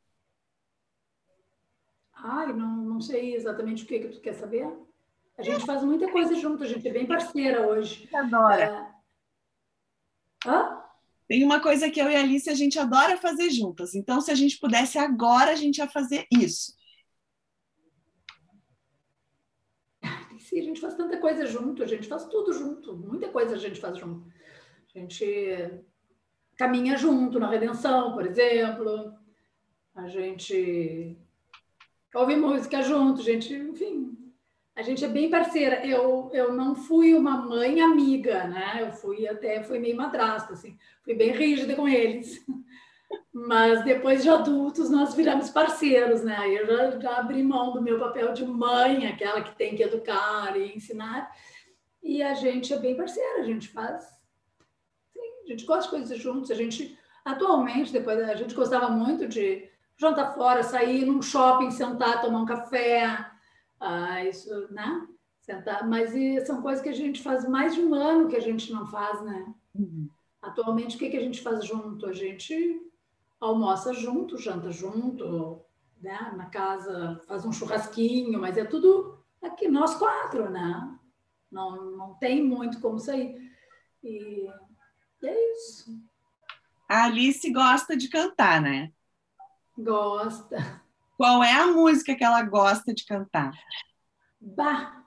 [2.28, 4.68] Ai, não, não sei exatamente o que, que tu quer saber.
[5.38, 8.10] A gente faz muita coisa junto, a gente é bem parceira hoje.
[8.14, 8.94] Adora.
[10.44, 10.50] É...
[10.50, 10.82] Hã?
[11.28, 13.94] Tem uma coisa que eu e a Alice a gente adora fazer juntas.
[13.94, 16.74] Então, se a gente pudesse agora, a gente ia fazer isso.
[20.40, 23.58] Sim, a gente faz tanta coisa junto, a gente faz tudo junto, muita coisa a
[23.58, 24.28] gente faz junto.
[24.96, 25.84] A gente
[26.56, 29.14] caminha junto na redenção, por exemplo.
[29.96, 31.18] A gente
[32.16, 34.18] ouve música junto, gente, enfim,
[34.76, 35.86] a gente é bem parceira.
[35.86, 38.80] Eu, eu não fui uma mãe amiga, né?
[38.82, 40.78] Eu fui até, fui meio madrasta, assim.
[41.04, 42.46] Fui bem rígida com eles.
[43.32, 46.38] Mas depois de adultos, nós viramos parceiros, né?
[46.50, 50.58] Eu já, já abri mão do meu papel de mãe, aquela que tem que educar
[50.58, 51.32] e ensinar.
[52.04, 54.04] E a gente é bem parceira, a gente faz...
[55.14, 56.52] Sim, a gente gosta de coisas juntos.
[56.52, 62.22] A gente, atualmente, depois, a gente gostava muito de jantar fora, sair num shopping, sentar,
[62.22, 63.32] tomar um café
[63.80, 65.08] ah, isso, né?
[65.42, 66.12] Sentar, mas
[66.48, 69.22] são coisas que a gente faz mais de um ano que a gente não faz,
[69.22, 69.54] né?
[69.76, 70.10] Uhum.
[70.42, 72.06] Atualmente, o que, que a gente faz junto?
[72.08, 72.82] A gente
[73.40, 75.62] almoça junto, janta junto,
[76.02, 76.34] né?
[76.36, 80.98] Na casa faz um churrasquinho, mas é tudo aqui, nós quatro, né?
[81.52, 83.36] Não, não tem muito como sair.
[84.04, 84.48] E,
[85.22, 85.96] e é isso.
[86.90, 88.92] A Alice gosta de cantar, né?
[89.78, 90.82] Gosta.
[91.18, 93.54] Qual é a música que ela gosta de cantar?
[94.40, 95.04] Bah!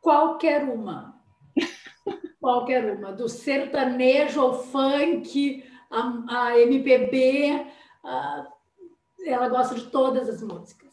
[0.00, 1.20] Qualquer uma.
[2.40, 3.12] Qualquer uma.
[3.12, 7.66] Do sertanejo ao funk, a, a MPB,
[8.04, 8.46] a,
[9.24, 10.92] ela gosta de todas as músicas.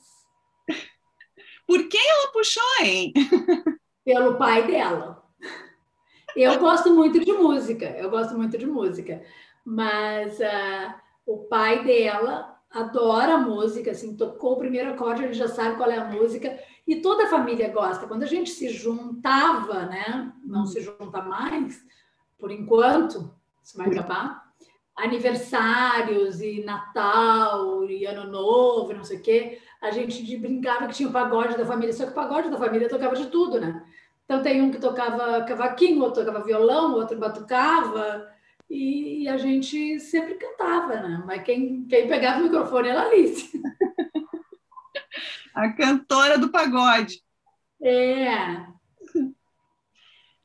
[1.67, 3.13] Por quem ela puxou, hein?
[4.03, 5.23] Pelo pai dela.
[6.35, 9.23] Eu gosto muito de música, eu gosto muito de música,
[9.65, 10.93] mas uh,
[11.29, 15.97] o pai dela adora música, assim, tocou o primeiro acorde, ele já sabe qual é
[15.97, 18.07] a música, e toda a família gosta.
[18.07, 20.31] Quando a gente se juntava, né?
[20.43, 21.83] Não se junta mais,
[22.37, 23.31] por enquanto,
[23.63, 24.49] isso vai acabar.
[24.95, 31.09] Aniversários e Natal e Ano Novo, não sei o quê, a gente brincava que tinha
[31.09, 33.85] o pagode da família, só que o pagode da família tocava de tudo, né?
[34.25, 38.27] Então tem um que tocava cavaquinho, outro tocava violão, outro batucava,
[38.69, 41.23] e a gente sempre cantava, né?
[41.25, 43.51] Mas quem, quem pegava o microfone era a Alice.
[45.53, 47.21] A cantora do pagode.
[47.81, 48.65] É.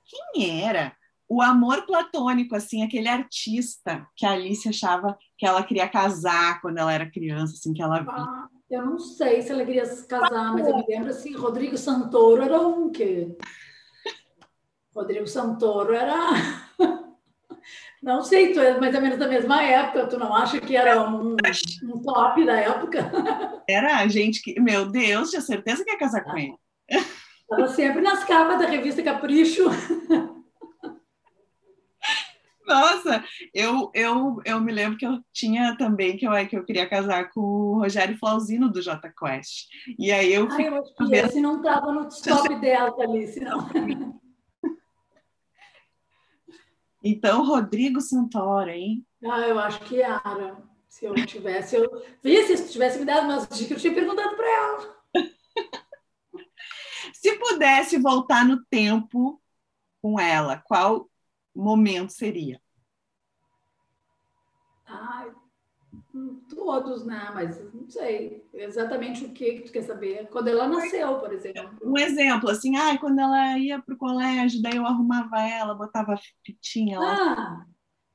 [0.04, 0.96] Quem era
[1.28, 6.78] o amor platônico, assim, aquele artista que a Alice achava que ela queria casar quando
[6.78, 8.12] ela era criança, assim, que ela via?
[8.12, 11.76] Ah, eu não sei se ela queria se casar, mas eu me lembro assim, Rodrigo
[11.76, 13.36] Santoro era um que
[14.94, 16.63] Rodrigo Santoro era.
[18.04, 21.02] Não sei, tu é mais ou menos da mesma época, tu não acha que era
[21.08, 21.36] um,
[21.84, 23.10] um top da época?
[23.66, 26.54] Era a gente que, meu Deus, tinha certeza que ia casar com ele.
[26.86, 29.64] Estava sempre nas capas da revista Capricho.
[32.66, 36.86] Nossa, eu, eu, eu me lembro que eu tinha também que eu, que eu queria
[36.86, 39.68] casar com o Rogério Flauzino do J Quest.
[39.98, 40.46] E aí eu.
[40.50, 43.66] Ai, eu acho que esse não estava no top dela ali, senão.
[47.06, 49.06] Então, Rodrigo Santoro, hein?
[49.22, 50.56] Ah, eu acho que era.
[50.88, 52.02] Se eu tivesse, eu.
[52.22, 54.96] Visse, se tivesse me dado umas dicas, eu tinha perguntado para ela.
[57.12, 59.38] se pudesse voltar no tempo
[60.00, 61.10] com ela, qual
[61.54, 62.58] momento seria?
[64.86, 65.30] Ai,
[66.54, 67.30] Todos, né?
[67.34, 70.28] Mas não sei exatamente o que, que tu quer saber.
[70.30, 71.78] Quando ela nasceu, por exemplo.
[71.82, 76.14] Um exemplo, assim, ah, quando ela ia para o colégio, daí eu arrumava ela, botava
[76.44, 77.14] fitinha lá.
[77.14, 77.66] Ah,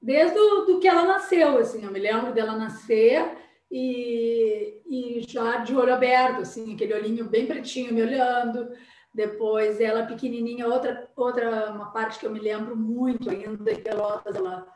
[0.02, 3.38] desde do que ela nasceu, assim, eu me lembro dela nascer
[3.72, 8.70] e, e já de olho aberto, assim, aquele olhinho bem pretinho me olhando.
[9.14, 14.36] Depois ela pequenininha, outra, outra uma parte que eu me lembro muito ainda, em Pelotas,
[14.36, 14.68] ela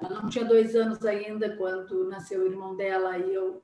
[0.00, 3.62] ela não tinha dois anos ainda quando nasceu o irmão dela e eu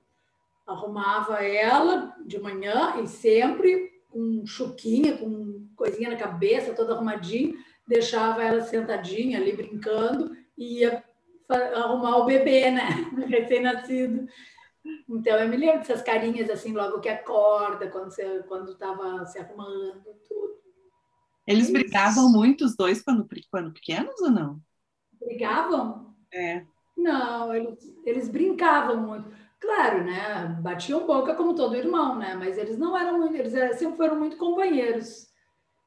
[0.66, 7.55] arrumava ela de manhã e sempre com chuquinha, com coisinha na cabeça, toda arrumadinha,
[7.87, 11.05] deixava ela sentadinha ali brincando e ia
[11.49, 12.88] arrumar o bebê, né?
[13.29, 14.27] Recém-nascido.
[15.09, 19.38] Então eu me lembro dessas carinhas assim, logo que acorda, quando você quando estava se
[19.38, 20.55] arrumando, tudo.
[21.47, 24.61] Eles brigavam muito os dois quando, quando pequenos ou não?
[25.20, 26.13] Brigavam?
[26.35, 26.64] É.
[26.97, 29.31] Não, eles, eles brincavam muito.
[29.61, 30.59] Claro, né?
[30.61, 32.35] Batiam boca como todo irmão, né?
[32.35, 35.27] Mas eles não eram eles sempre foram muito companheiros.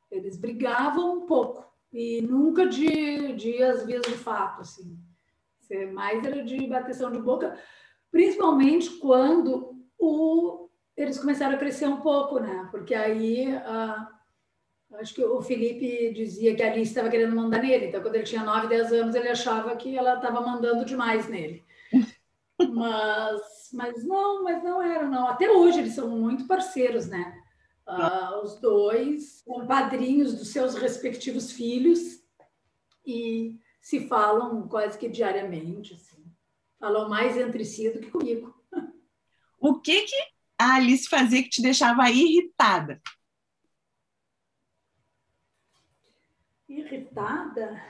[0.09, 4.97] Eles brigavam um pouco e nunca de, de as vias de fato, assim.
[5.93, 7.57] Mais era de bateção de boca,
[8.09, 12.67] principalmente quando o, eles começaram a crescer um pouco, né?
[12.71, 14.16] Porque aí uh,
[14.93, 17.87] Acho que o Felipe dizia que a Alice estava querendo mandar nele.
[17.87, 21.63] Então, quando ele tinha 9, 10 anos, ele achava que ela estava mandando demais nele.
[22.73, 25.27] Mas, mas não, mas não era, não.
[25.27, 27.39] Até hoje eles são muito parceiros, né?
[27.87, 32.19] Uh, os dois são padrinhos dos seus respectivos filhos
[33.05, 35.93] e se falam quase que diariamente.
[35.93, 36.25] Assim.
[36.79, 38.53] Falam mais entre si do que comigo.
[39.59, 40.15] O que, que
[40.59, 43.01] a Alice fazia que te deixava irritada?
[46.67, 47.81] Irritada.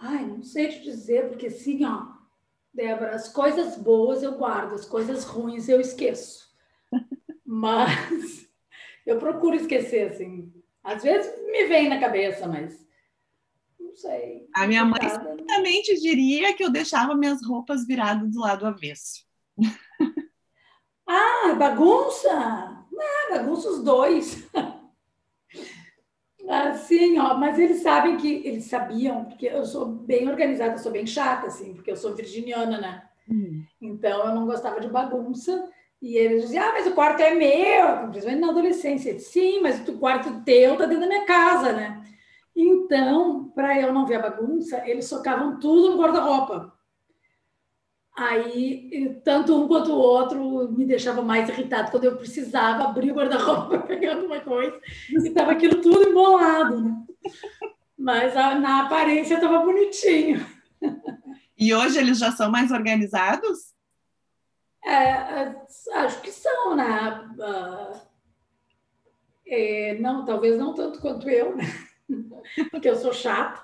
[0.00, 2.14] Ai, não sei te dizer, porque assim, ó,
[2.72, 6.52] Débora, as coisas boas eu guardo, as coisas ruins eu esqueço.
[7.44, 8.48] Mas
[9.06, 10.52] eu procuro esquecer, assim.
[10.82, 12.84] Às vezes me vem na cabeça, mas
[13.78, 14.48] não sei.
[14.54, 19.24] A minha mãe certamente diria que eu deixava minhas roupas viradas do lado avesso.
[21.06, 22.86] Ah, bagunça?
[22.90, 24.48] Não, bagunça os dois.
[26.48, 31.06] Assim, ó, mas eles sabem que eles sabiam, porque eu sou bem organizada, sou bem
[31.06, 33.02] chata, assim, porque eu sou virginiana, né?
[33.30, 33.64] Hum.
[33.80, 35.68] Então eu não gostava de bagunça.
[36.02, 39.14] E eles diziam, ah, mas o quarto é meu, principalmente na adolescência.
[39.14, 42.02] Disse, Sim, mas o quarto teu tá dentro da minha casa, né?
[42.54, 46.72] Então, para eu não ver a bagunça, eles socavam tudo no guarda-roupa.
[48.16, 51.90] Aí, tanto um quanto o outro me deixava mais irritado.
[51.90, 56.80] Quando eu precisava abrir o guarda-roupa para pegar alguma coisa, e estava aquilo tudo embolado,
[56.80, 57.02] né?
[57.98, 60.46] Mas na aparência estava bonitinho.
[61.58, 63.74] E hoje eles já são mais organizados?
[64.84, 65.56] É,
[65.94, 67.28] acho que são, né?
[67.38, 68.00] Uh,
[69.46, 71.64] é, não, talvez não tanto quanto eu, né?
[72.70, 73.62] Porque eu sou chata.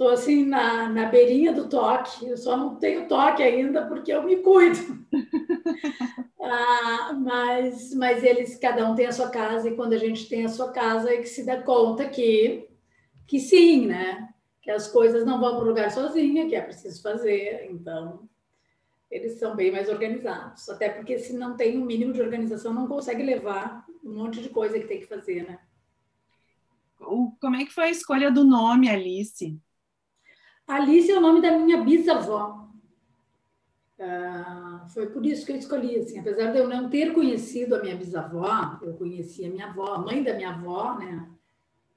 [0.00, 2.26] Estou assim na, na beirinha do toque.
[2.26, 5.06] Eu só não tenho toque ainda porque eu me cuido.
[6.40, 10.42] ah, mas, mas eles, cada um tem a sua casa e quando a gente tem
[10.42, 12.66] a sua casa é que se dá conta que,
[13.26, 14.30] que sim, né?
[14.62, 17.68] Que as coisas não vão para o lugar sozinha, que é preciso fazer.
[17.70, 18.26] Então,
[19.10, 20.66] eles são bem mais organizados.
[20.70, 24.48] Até porque se não tem um mínimo de organização, não consegue levar um monte de
[24.48, 25.58] coisa que tem que fazer, né?
[26.98, 29.60] O, como é que foi a escolha do nome, Alice?
[30.70, 32.68] Alice é o nome da minha bisavó.
[33.98, 37.82] Uh, foi por isso que eu escolhi, assim, apesar de eu não ter conhecido a
[37.82, 41.28] minha bisavó, eu conheci a minha avó, a mãe da minha avó, né,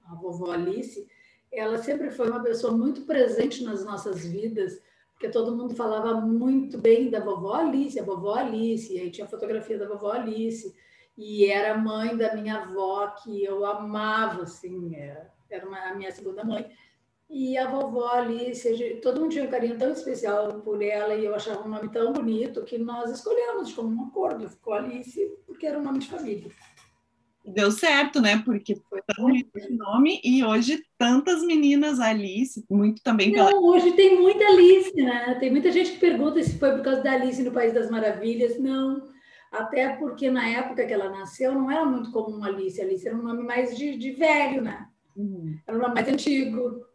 [0.05, 1.07] a vovó Alice,
[1.51, 4.81] ela sempre foi uma pessoa muito presente nas nossas vidas,
[5.13, 9.25] porque todo mundo falava muito bem da vovó Alice, a vovó Alice, e aí tinha
[9.25, 10.75] a fotografia da vovó Alice,
[11.17, 16.11] e era mãe da minha avó, que eu amava, assim, era, era uma, a minha
[16.11, 16.69] segunda mãe.
[17.29, 21.33] E a vovó Alice, todo mundo tinha um carinho tão especial por ela, e eu
[21.33, 25.79] achava um nome tão bonito, que nós escolhemos como um acordo, ficou Alice, porque era
[25.79, 26.51] um nome de família.
[27.45, 28.41] Deu certo, né?
[28.45, 33.51] Porque foi tão esse nome e hoje tantas meninas Alice, muito também pela.
[33.51, 35.35] Não, hoje tem muita Alice, né?
[35.41, 38.57] Tem muita gente que pergunta se foi por causa da Alice no País das Maravilhas.
[38.57, 39.09] Não,
[39.51, 42.81] até porque na época que ela nasceu não era muito comum Alice.
[42.81, 44.87] Alice era um nome mais de, de velho, né?
[45.17, 45.57] Uhum.
[45.67, 46.85] Era um nome mais antigo.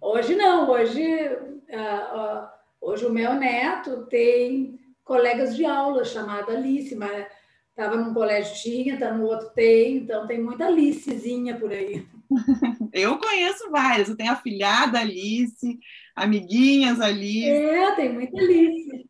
[0.00, 2.48] Hoje não, hoje, uh, uh,
[2.80, 7.26] hoje o meu neto tem colegas de aula chamada Alice, mas
[7.70, 12.06] estava num colégio tinha, está no outro tem, então tem muita Alicezinha por aí.
[12.92, 15.78] Eu conheço várias, eu tenho afilhada Alice,
[16.16, 17.48] amiguinhas Alice.
[17.48, 19.08] É, tem muita Alice.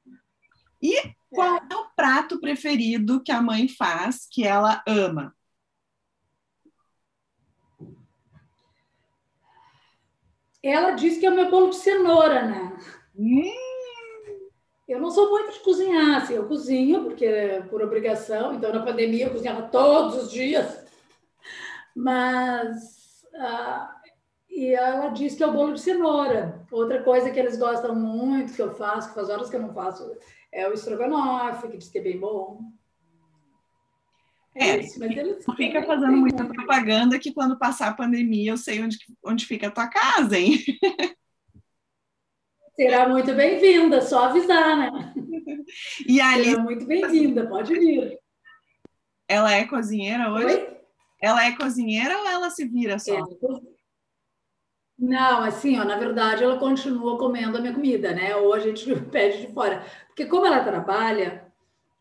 [0.82, 0.94] E
[1.30, 5.34] qual é o prato preferido que a mãe faz que ela ama?
[10.62, 12.76] Ela diz que é o meu bolo de cenoura, né?
[13.16, 13.52] Hum.
[14.88, 18.82] Eu não sou muito de cozinhar, assim, eu cozinho porque é por obrigação, então na
[18.82, 20.82] pandemia eu cozinhava todos os dias,
[21.94, 23.98] mas ah,
[24.48, 26.66] e ela diz que é o bolo de cenoura.
[26.72, 29.72] Outra coisa que eles gostam muito, que eu faço, que faz horas que eu não
[29.72, 30.16] faço,
[30.50, 32.58] é o estrogonofe, que diz que é bem bom.
[34.58, 38.56] É, é isso, mas eles fica fazendo muita propaganda que quando passar a pandemia eu
[38.56, 40.58] sei onde, onde fica a tua casa, hein?
[42.74, 45.14] Será muito bem-vinda, só avisar, né?
[46.06, 46.50] E a Alice...
[46.50, 48.18] Será muito bem-vinda, pode vir.
[49.28, 50.46] Ela é cozinheira hoje?
[50.46, 50.78] Oi?
[51.20, 53.16] Ela é cozinheira ou ela se vira só?
[53.16, 53.22] É.
[54.98, 58.34] Não, assim, ó, na verdade, ela continua comendo a minha comida, né?
[58.36, 59.84] Ou a gente pede de fora.
[60.08, 61.47] Porque como ela trabalha,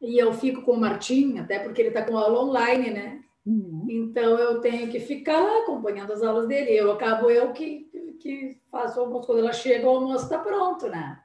[0.02, 3.22] e eu fico com o Martim, até porque ele está com aula online, né?
[3.46, 3.86] Uhum.
[3.90, 6.72] Então eu tenho que ficar lá acompanhando as aulas dele.
[6.72, 9.28] Eu acabo eu que que faço almoço.
[9.28, 11.20] Quando ela chega, o almoço está pronto, né?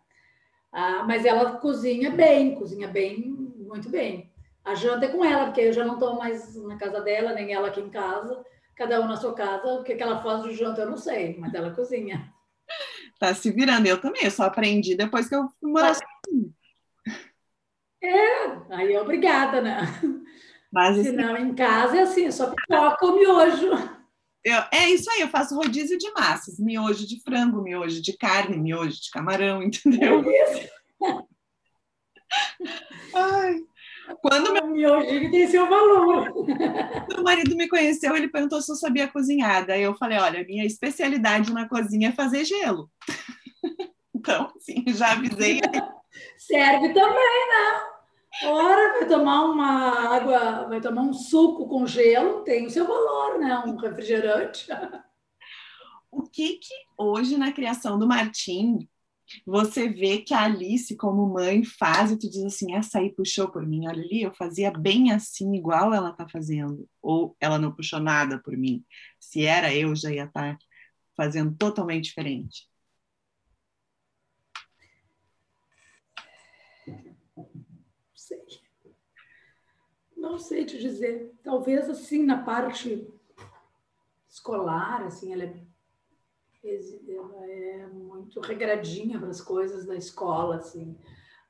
[0.70, 3.18] Ah, mas ela cozinha bem, cozinha bem,
[3.58, 4.30] muito bem.
[4.64, 7.52] A janta é com ela, porque eu já não estou mais na casa dela, nem
[7.52, 8.44] ela aqui em casa.
[8.76, 9.66] Cada um na sua casa.
[9.66, 12.32] O que, que ela faz de janta, eu não sei, mas ela cozinha.
[13.18, 13.86] Tá se virando.
[13.86, 16.50] Eu também, eu só aprendi depois que eu fui morar sozinha.
[18.02, 19.82] É, aí é obrigada, né?
[20.72, 23.68] Mas, Senão, em casa é assim, só pipoca ou miojo.
[24.44, 28.56] Eu, é isso aí, eu faço rodízio de massas, miojo de frango, miojo de carne,
[28.56, 30.24] miojo de camarão, entendeu?
[30.28, 30.68] É
[33.14, 33.60] Ai,
[34.20, 36.32] quando meu miojo tem seu valor.
[37.08, 39.66] Meu marido me conheceu, ele perguntou se eu sabia cozinhar.
[39.66, 42.90] Daí eu falei: olha, minha especialidade na cozinha é fazer gelo.
[44.14, 45.60] Então, sim, já avisei.
[46.38, 47.91] Serve também, né?
[48.44, 53.38] Ora, vai tomar uma água, vai tomar um suco com gelo, tem o seu valor,
[53.38, 53.58] né?
[53.66, 54.66] Um refrigerante.
[56.10, 58.88] O que que hoje na criação do Martim
[59.46, 63.50] você vê que a Alice, como mãe, faz e tu diz assim: essa aí puxou
[63.50, 67.72] por mim, olha ali, eu fazia bem assim, igual ela tá fazendo, ou ela não
[67.72, 68.84] puxou nada por mim.
[69.18, 70.58] Se era eu, já ia estar tá
[71.16, 72.68] fazendo totalmente diferente.
[80.32, 81.30] Não sei te dizer.
[81.42, 83.06] Talvez assim na parte
[84.26, 85.54] escolar, assim, ela é,
[87.06, 90.96] ela é muito regradinha para as coisas da escola, assim.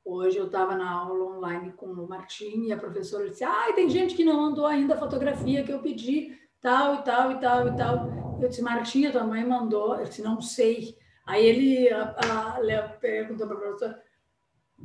[0.03, 3.89] Hoje eu estava na aula online com o Martim e a professora disse: Ah, tem
[3.89, 7.67] gente que não mandou ainda a fotografia que eu pedi, tal e tal e tal
[7.69, 8.37] e tal.
[8.41, 9.95] Eu disse: Martim, tua mãe mandou.
[9.95, 10.97] Eu disse: Não sei.
[11.25, 12.17] Aí ele a,
[12.59, 14.03] a, perguntou para a professora: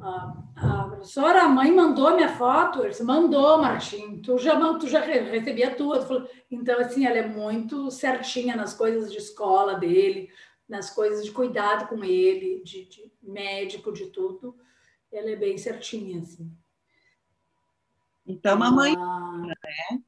[0.00, 0.42] a, a,
[0.98, 2.80] professora, a mãe mandou minha foto?
[2.80, 4.20] Ele disse: Mandou, Martim.
[4.20, 5.74] Tu já, tu já recebia.
[5.74, 10.30] Falou, então, assim, ela é muito certinha nas coisas de escola dele,
[10.68, 14.54] nas coisas de cuidado com ele, de, de médico, de tudo
[15.12, 16.50] ela é bem certinha, assim.
[18.26, 18.94] Então, mamãe.
[18.96, 20.02] né?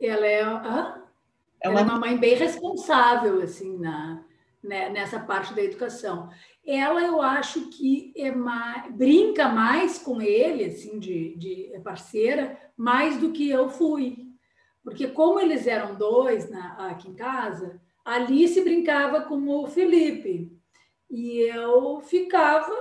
[0.00, 0.48] Ela é, hã?
[0.48, 1.06] é uma...
[1.60, 4.24] Ela é uma mãe bem responsável, assim, na,
[4.62, 6.30] né, nessa parte da educação.
[6.66, 13.18] Ela, eu acho que é mais, brinca mais com ele, assim, de, de parceira, mais
[13.18, 14.26] do que eu fui.
[14.82, 20.52] Porque como eles eram dois na, aqui em casa, a Alice brincava com o Felipe.
[21.08, 22.74] E eu ficava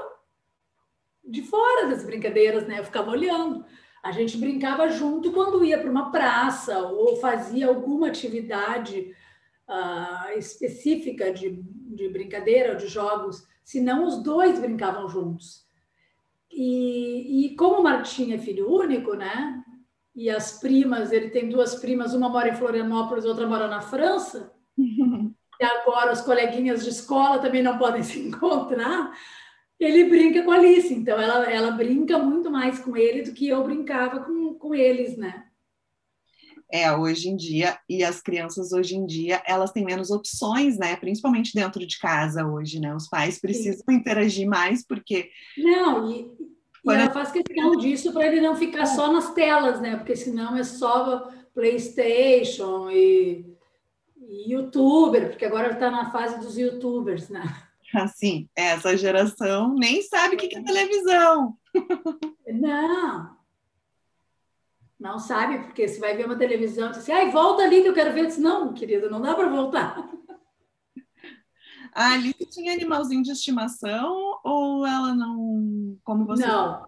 [1.23, 2.79] de fora das brincadeiras, né?
[2.79, 3.65] Eu ficava olhando.
[4.03, 9.15] A gente brincava junto quando ia para uma praça ou fazia alguma atividade
[9.67, 11.63] uh, específica de,
[11.95, 15.65] de brincadeira ou de jogos, senão os dois brincavam juntos.
[16.51, 19.63] E, e como o Martim é filho único, né?
[20.15, 24.53] E as primas, ele tem duas primas, uma mora em Florianópolis, outra mora na França.
[24.77, 29.11] e agora os coleguinhas de escola também não podem se encontrar
[29.79, 33.47] ele brinca com a Alice, então ela, ela brinca muito mais com ele do que
[33.47, 35.45] eu brincava com, com eles, né?
[36.71, 40.95] É, hoje em dia, e as crianças hoje em dia, elas têm menos opções, né?
[40.95, 42.93] Principalmente dentro de casa hoje, né?
[42.95, 43.95] Os pais precisam Sim.
[43.95, 45.29] interagir mais, porque.
[45.57, 46.31] Não, e,
[46.83, 49.95] e ela faz questão disso para ele não ficar só nas telas, né?
[49.95, 53.45] Porque senão é só PlayStation e,
[54.17, 57.43] e youtuber, porque agora está na fase dos youtubers, né?
[57.93, 61.57] assim, essa geração nem sabe o que é televisão.
[62.47, 63.34] Não.
[65.05, 67.87] Não sabe, porque você vai ver uma televisão e diz assim, ai, volta ali que
[67.87, 68.21] eu quero ver.
[68.21, 70.09] Eu disse, não, querida, não dá para voltar.
[71.93, 75.95] A Alice tinha animalzinho de estimação ou ela não.
[76.03, 76.47] Como você.
[76.47, 76.87] Não.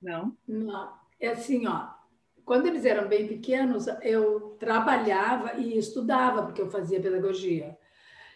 [0.00, 0.36] Não?
[0.46, 0.92] Não.
[1.18, 1.88] É assim, ó.
[2.44, 7.76] Quando eles eram bem pequenos, eu trabalhava e estudava, porque eu fazia pedagogia.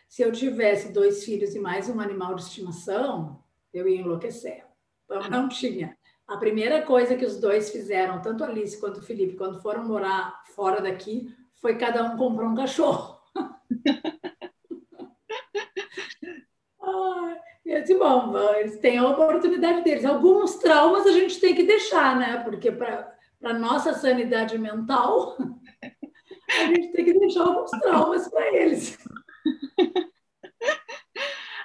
[0.08, 4.66] Se eu tivesse dois filhos e mais um animal de estimação, eu ia enlouquecer.
[5.04, 5.96] Então, não tinha.
[6.30, 9.84] A primeira coisa que os dois fizeram, tanto a Alice quanto o Felipe, quando foram
[9.84, 13.18] morar fora daqui, foi cada um comprar um cachorro.
[16.80, 20.04] ah, eu disse, bom, eles têm a oportunidade deles.
[20.04, 22.36] Alguns traumas a gente tem que deixar, né?
[22.44, 23.12] Porque para
[23.42, 25.36] a nossa sanidade mental,
[25.82, 28.96] a gente tem que deixar alguns traumas para eles.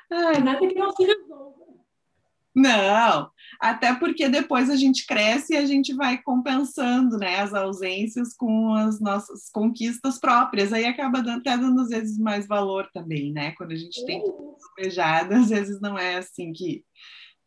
[0.10, 1.66] Ai, nada que não se resolva.
[2.56, 3.30] Não,
[3.66, 8.72] até porque depois a gente cresce e a gente vai compensando né, as ausências com
[8.76, 10.72] as nossas conquistas próprias.
[10.72, 13.54] Aí acaba dando, até dando às vezes mais valor também, né?
[13.54, 14.24] Quando a gente tem
[14.78, 16.86] desejado, às vezes não é assim que,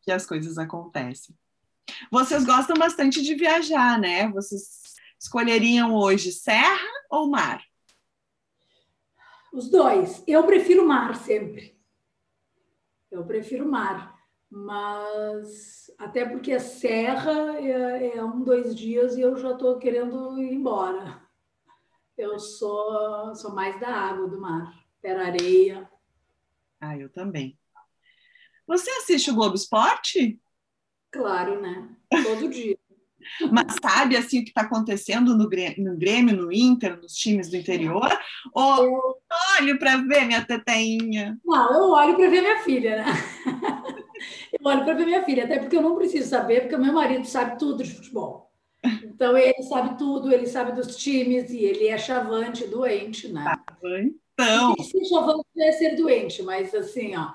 [0.03, 1.37] que as coisas acontecem.
[2.11, 4.29] Vocês gostam bastante de viajar, né?
[4.33, 4.83] Vocês
[5.21, 7.63] escolheriam hoje serra ou mar?
[9.53, 10.21] Os dois.
[10.27, 11.79] Eu prefiro mar sempre.
[13.09, 14.18] Eu prefiro mar.
[14.51, 20.41] Mas até porque a serra é, é um, dois dias e eu já estou querendo
[20.41, 21.23] ir embora.
[22.17, 25.89] Eu sou, sou mais da água do mar, pera areia.
[26.81, 27.59] Ah, eu também.
[28.67, 30.41] Você assiste o Globo Esporte?
[31.11, 31.97] Claro, né?
[32.23, 32.79] Todo dia.
[33.53, 38.09] Mas sabe assim o que está acontecendo no Grêmio, no Inter, nos times do interior?
[38.53, 39.01] Ou eu...
[39.61, 41.39] olho para ver minha teteinha?
[41.45, 43.13] Não, eu olho para ver minha filha, né?
[44.53, 46.93] eu olho para ver minha filha, até porque eu não preciso saber, porque o meu
[46.93, 48.51] marido sabe tudo de futebol.
[49.03, 53.57] Então ele sabe tudo, ele sabe dos times e ele é chavante, doente, né?
[54.35, 54.75] Então.
[54.77, 57.33] Ser chavante é ser doente, mas assim, ó.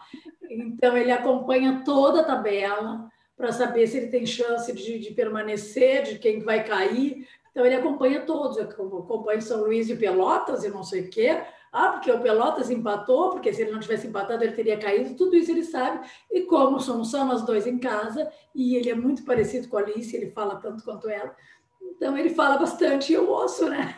[0.50, 6.04] Então ele acompanha toda a tabela para saber se ele tem chance de, de, permanecer,
[6.04, 7.28] de quem vai cair.
[7.52, 11.44] Então, ele acompanha todos, acompanha São Luís e Pelotas e não sei o quê.
[11.74, 15.16] Ah, porque o Pelotas empatou, porque se ele não tivesse empatado, ele teria caído.
[15.16, 16.08] Tudo isso ele sabe.
[16.32, 19.80] E como somos só nós dois em casa, e ele é muito parecido com a
[19.80, 21.36] Alice, ele fala tanto quanto ela,
[21.82, 23.96] então ele fala bastante e eu ouço, né?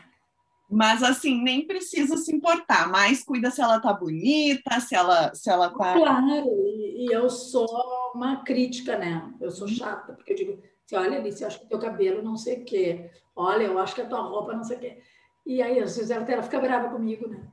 [0.70, 5.50] Mas assim, nem precisa se importar, mas cuida se ela tá bonita, se ela, se
[5.50, 5.94] ela tá.
[5.94, 7.68] Claro, e, eu sou
[8.16, 9.34] uma crítica, né?
[9.42, 12.38] Eu sou chata, porque eu digo, assim, olha Alice, eu acho que teu cabelo não
[12.38, 13.12] sei o quê.
[13.36, 14.98] Olha, eu acho que a tua roupa não sei o quê.
[15.46, 17.46] E aí, às vezes, ela, ela fica brava comigo, né?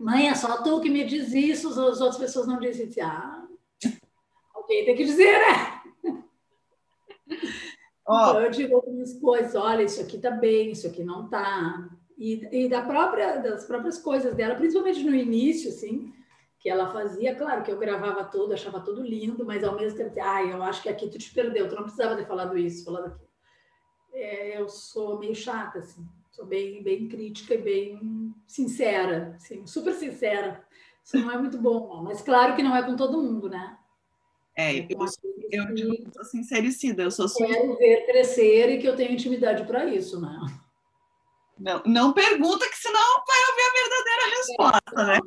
[0.00, 2.86] Mãe, é só tu que me diz isso, as outras pessoas não dizem.
[2.86, 3.46] Assim, ah,
[4.54, 5.82] alguém tem que dizer, né?
[8.08, 8.30] Oh.
[8.30, 11.86] Então, eu digo algumas coisas, olha, isso aqui tá bem, isso aqui não tá.
[12.16, 16.12] E, e da própria, das próprias coisas dela, principalmente no início, assim,
[16.58, 20.14] que ela fazia, claro que eu gravava tudo, achava tudo lindo, mas ao mesmo tempo,
[20.18, 23.08] ah, eu acho que aqui tu te perdeu, tu não precisava ter falado isso, falado
[23.08, 23.30] aquilo.
[24.14, 26.04] É, eu sou meio chata, assim,
[26.40, 30.66] sou bem, bem crítica e bem sincera, assim, super sincera.
[31.04, 32.02] Isso não é muito bom, não.
[32.02, 33.76] mas claro que não é com todo mundo, né?
[34.56, 35.06] É, eu, eu,
[35.52, 39.84] eu digo, sou sincericida, eu sou Quero ver crescer e que eu tenho intimidade para
[39.84, 40.34] isso, né?
[41.58, 45.20] Não, não pergunta, que senão vai ouvir a verdadeira resposta, né?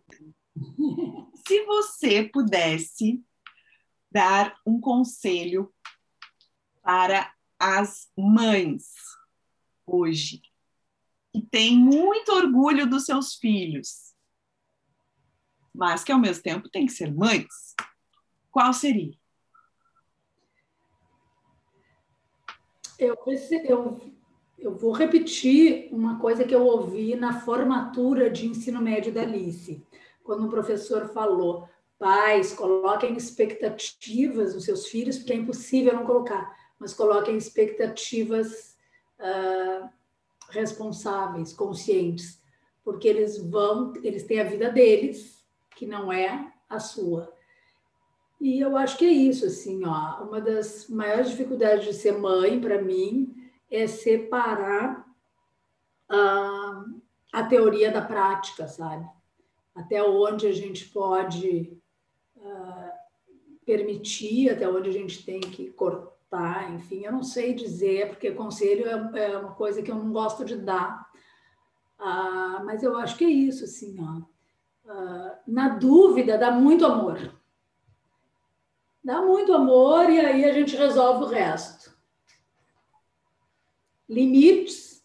[1.48, 3.24] Se você pudesse
[4.12, 5.72] dar um conselho
[6.82, 8.84] para as mães
[9.86, 10.42] hoje,
[11.34, 14.14] que têm muito orgulho dos seus filhos,
[15.74, 17.76] mas que ao mesmo tempo têm que ser mães,
[18.52, 19.18] qual seria?
[23.00, 23.18] Eu,
[23.66, 24.14] eu
[24.64, 29.86] eu vou repetir uma coisa que eu ouvi na formatura de ensino médio da Alice,
[30.24, 31.68] quando o professor falou:
[32.00, 38.78] pais, coloquem expectativas nos seus filhos, porque é impossível não colocar, mas coloquem expectativas
[39.20, 39.90] uh,
[40.50, 42.42] responsáveis, conscientes,
[42.84, 45.44] porque eles vão, eles têm a vida deles,
[45.76, 47.34] que não é a sua.
[48.40, 52.60] E eu acho que é isso, assim, ó, uma das maiores dificuldades de ser mãe
[52.60, 53.34] para mim
[53.72, 55.08] é separar
[56.10, 56.86] a,
[57.32, 59.08] a teoria da prática, sabe?
[59.74, 61.76] Até onde a gente pode
[62.36, 62.92] uh,
[63.66, 66.13] permitir, até onde a gente tem que cortar,
[66.74, 70.44] enfim, eu não sei dizer, porque conselho é, é uma coisa que eu não gosto
[70.44, 71.08] de dar,
[72.00, 74.22] uh, mas eu acho que é isso, assim, ó.
[74.86, 77.34] Uh, na dúvida, dá muito amor.
[79.04, 81.94] Dá muito amor e aí a gente resolve o resto
[84.14, 85.04] limites,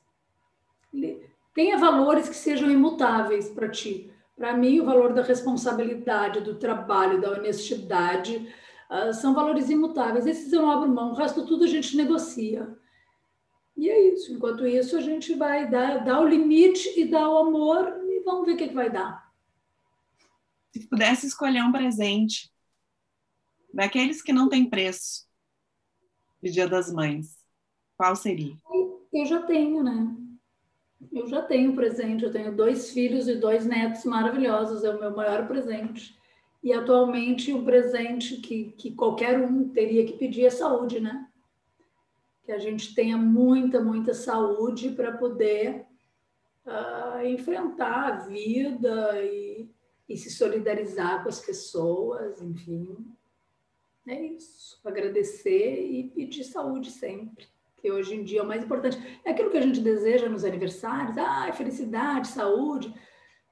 [1.54, 4.12] tenha valores que sejam imutáveis para ti.
[4.36, 8.54] Para mim, o valor da responsabilidade, do trabalho, da honestidade,
[8.90, 10.26] uh, são valores imutáveis.
[10.26, 12.76] Esses eu não abro mão, o resto tudo a gente negocia.
[13.76, 14.32] E é isso.
[14.32, 18.44] Enquanto isso, a gente vai dar, dar o limite e dar o amor e vamos
[18.44, 19.32] ver o que, que vai dar.
[20.72, 22.52] Se pudesse escolher um presente
[23.72, 25.28] daqueles que não têm preço
[26.42, 27.38] de Dia das Mães,
[27.96, 28.56] qual seria?
[29.12, 30.16] Eu já tenho, né?
[31.12, 35.14] Eu já tenho presente, eu tenho dois filhos e dois netos maravilhosos, é o meu
[35.14, 36.17] maior presente.
[36.62, 41.28] E atualmente um presente que, que qualquer um teria que pedir é saúde, né?
[42.42, 45.86] Que a gente tenha muita, muita saúde para poder
[46.66, 49.70] uh, enfrentar a vida e,
[50.08, 53.06] e se solidarizar com as pessoas, enfim.
[54.06, 54.80] É isso.
[54.84, 57.46] Agradecer e pedir saúde sempre
[57.80, 58.98] que hoje em dia é o mais importante.
[59.24, 62.92] É aquilo que a gente deseja nos aniversários, ah, felicidade, saúde,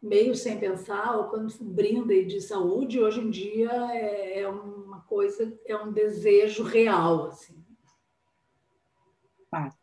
[0.03, 5.01] meio sem pensar, ou quando brinda e de saúde, hoje em dia é, é uma
[5.03, 7.65] coisa, é um desejo real, assim.
[9.51, 9.77] Fato.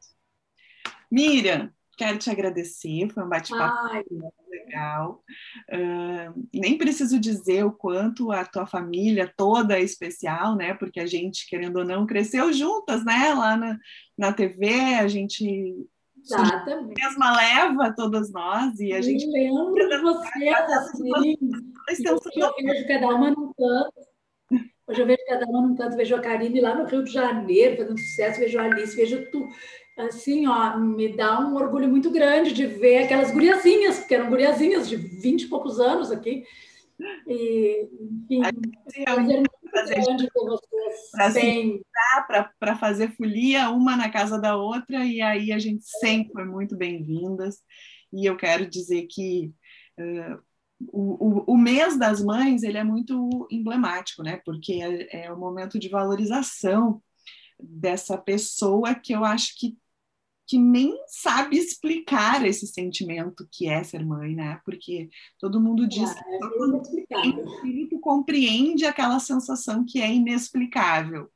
[1.11, 4.05] Miriam, quero te agradecer, foi um bate-papo
[4.49, 5.23] legal.
[5.71, 10.73] Uh, nem preciso dizer o quanto a tua família toda é especial, né?
[10.73, 13.33] Porque a gente, querendo ou não, cresceu juntas, né?
[13.33, 13.79] Lá na,
[14.17, 15.87] na TV, a gente
[16.23, 17.01] Exatamente.
[17.01, 21.37] mesma leva todas nós e a gente lembro você assim.
[22.05, 22.19] Eu
[22.63, 23.93] vejo cada uma num canto.
[24.87, 27.77] Hoje eu vejo cada uma num canto, vejo a Karine lá no Rio de Janeiro
[27.77, 29.47] fazendo sucesso, vejo a Alice, vejo tu
[29.97, 34.89] assim, ó, me dá um orgulho muito grande de ver aquelas guriazinhas, porque eram guriazinhas
[34.89, 36.43] de 20 e poucos anos aqui.
[37.27, 38.41] E, enfim,
[39.81, 41.81] um ter vocês.
[42.59, 46.77] Para fazer folia, uma na casa da outra, e aí a gente sempre foi muito
[46.77, 47.59] bem-vindas.
[48.11, 49.51] E eu quero dizer que
[49.99, 50.39] uh,
[50.91, 54.41] o, o, o, mês das mães ele é muito emblemático, né?
[54.45, 57.01] Porque é, é o momento de valorização
[57.59, 59.77] dessa pessoa que eu acho que
[60.53, 64.61] que nem sabe explicar esse sentimento que é ser mãe, né?
[64.63, 70.13] Porque todo mundo diz ah, que é quando o espírito compreende aquela sensação que é
[70.13, 71.27] inexplicável.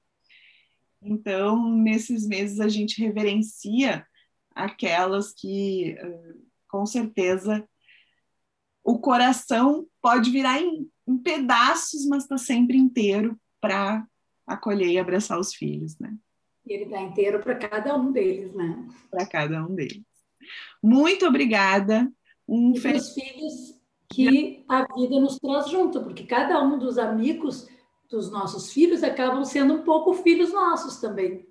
[1.01, 4.05] Então, nesses meses a gente reverencia
[4.53, 5.97] aquelas que,
[6.67, 7.67] com certeza,
[8.83, 14.05] o coração pode virar em, em pedaços, mas está sempre inteiro para
[14.45, 16.15] acolher e abraçar os filhos, né?
[16.69, 18.87] Ele está inteiro para cada um deles, né?
[19.09, 20.01] Para cada um deles.
[20.81, 22.11] Muito obrigada.
[22.47, 23.77] Um e os filhos
[24.09, 27.67] que a vida nos traz junto, porque cada um dos amigos
[28.09, 31.45] dos nossos filhos acabam sendo um pouco filhos nossos também.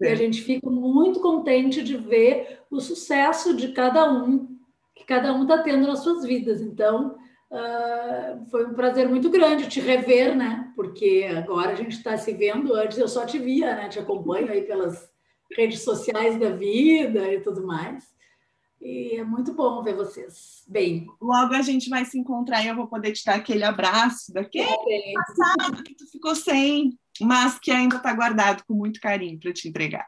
[0.00, 0.08] É.
[0.08, 4.58] E a gente fica muito contente de ver o sucesso de cada um,
[4.94, 6.60] que cada um está tendo nas suas vidas.
[6.60, 7.16] Então,
[7.54, 10.72] uh, foi um prazer muito grande te rever, né?
[10.74, 13.88] Porque agora a gente está se vendo, antes eu só te via, né?
[13.88, 15.08] Te acompanho aí pelas
[15.56, 18.12] redes sociais da vida e tudo mais.
[18.80, 21.06] E é muito bom ver vocês bem.
[21.20, 24.68] Logo a gente vai se encontrar e eu vou poder te dar aquele abraço daquele
[24.68, 29.52] é, passado que tu ficou sem, mas que ainda está guardado com muito carinho para
[29.52, 30.06] te entregar.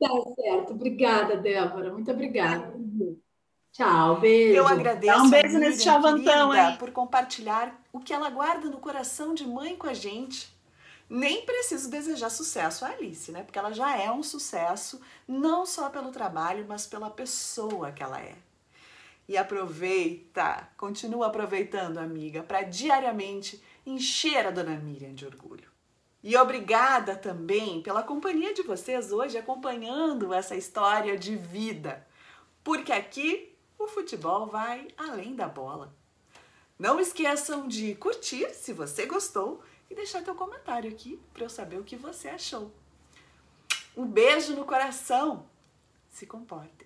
[0.00, 0.72] Tá certo.
[0.72, 1.92] Obrigada, Débora.
[1.92, 2.72] Muito obrigada.
[3.72, 4.56] Tchau, beijo.
[4.56, 5.16] Eu agradeço.
[5.16, 6.76] Dá um beijo nesse chavantão aí.
[6.76, 10.52] Por compartilhar o que ela guarda no coração de mãe com a gente
[11.10, 13.42] nem preciso desejar sucesso à Alice, né?
[13.42, 18.20] Porque ela já é um sucesso, não só pelo trabalho, mas pela pessoa que ela
[18.20, 18.36] é.
[19.28, 25.68] E aproveita, continua aproveitando, amiga, para diariamente encher a dona Miriam de orgulho.
[26.22, 32.06] E obrigada também pela companhia de vocês hoje, acompanhando essa história de vida.
[32.62, 33.49] Porque aqui
[33.84, 35.94] o futebol vai além da bola.
[36.78, 41.78] Não esqueçam de curtir se você gostou e deixar teu comentário aqui para eu saber
[41.78, 42.72] o que você achou.
[43.96, 45.46] Um beijo no coração.
[46.08, 46.79] Se comportem.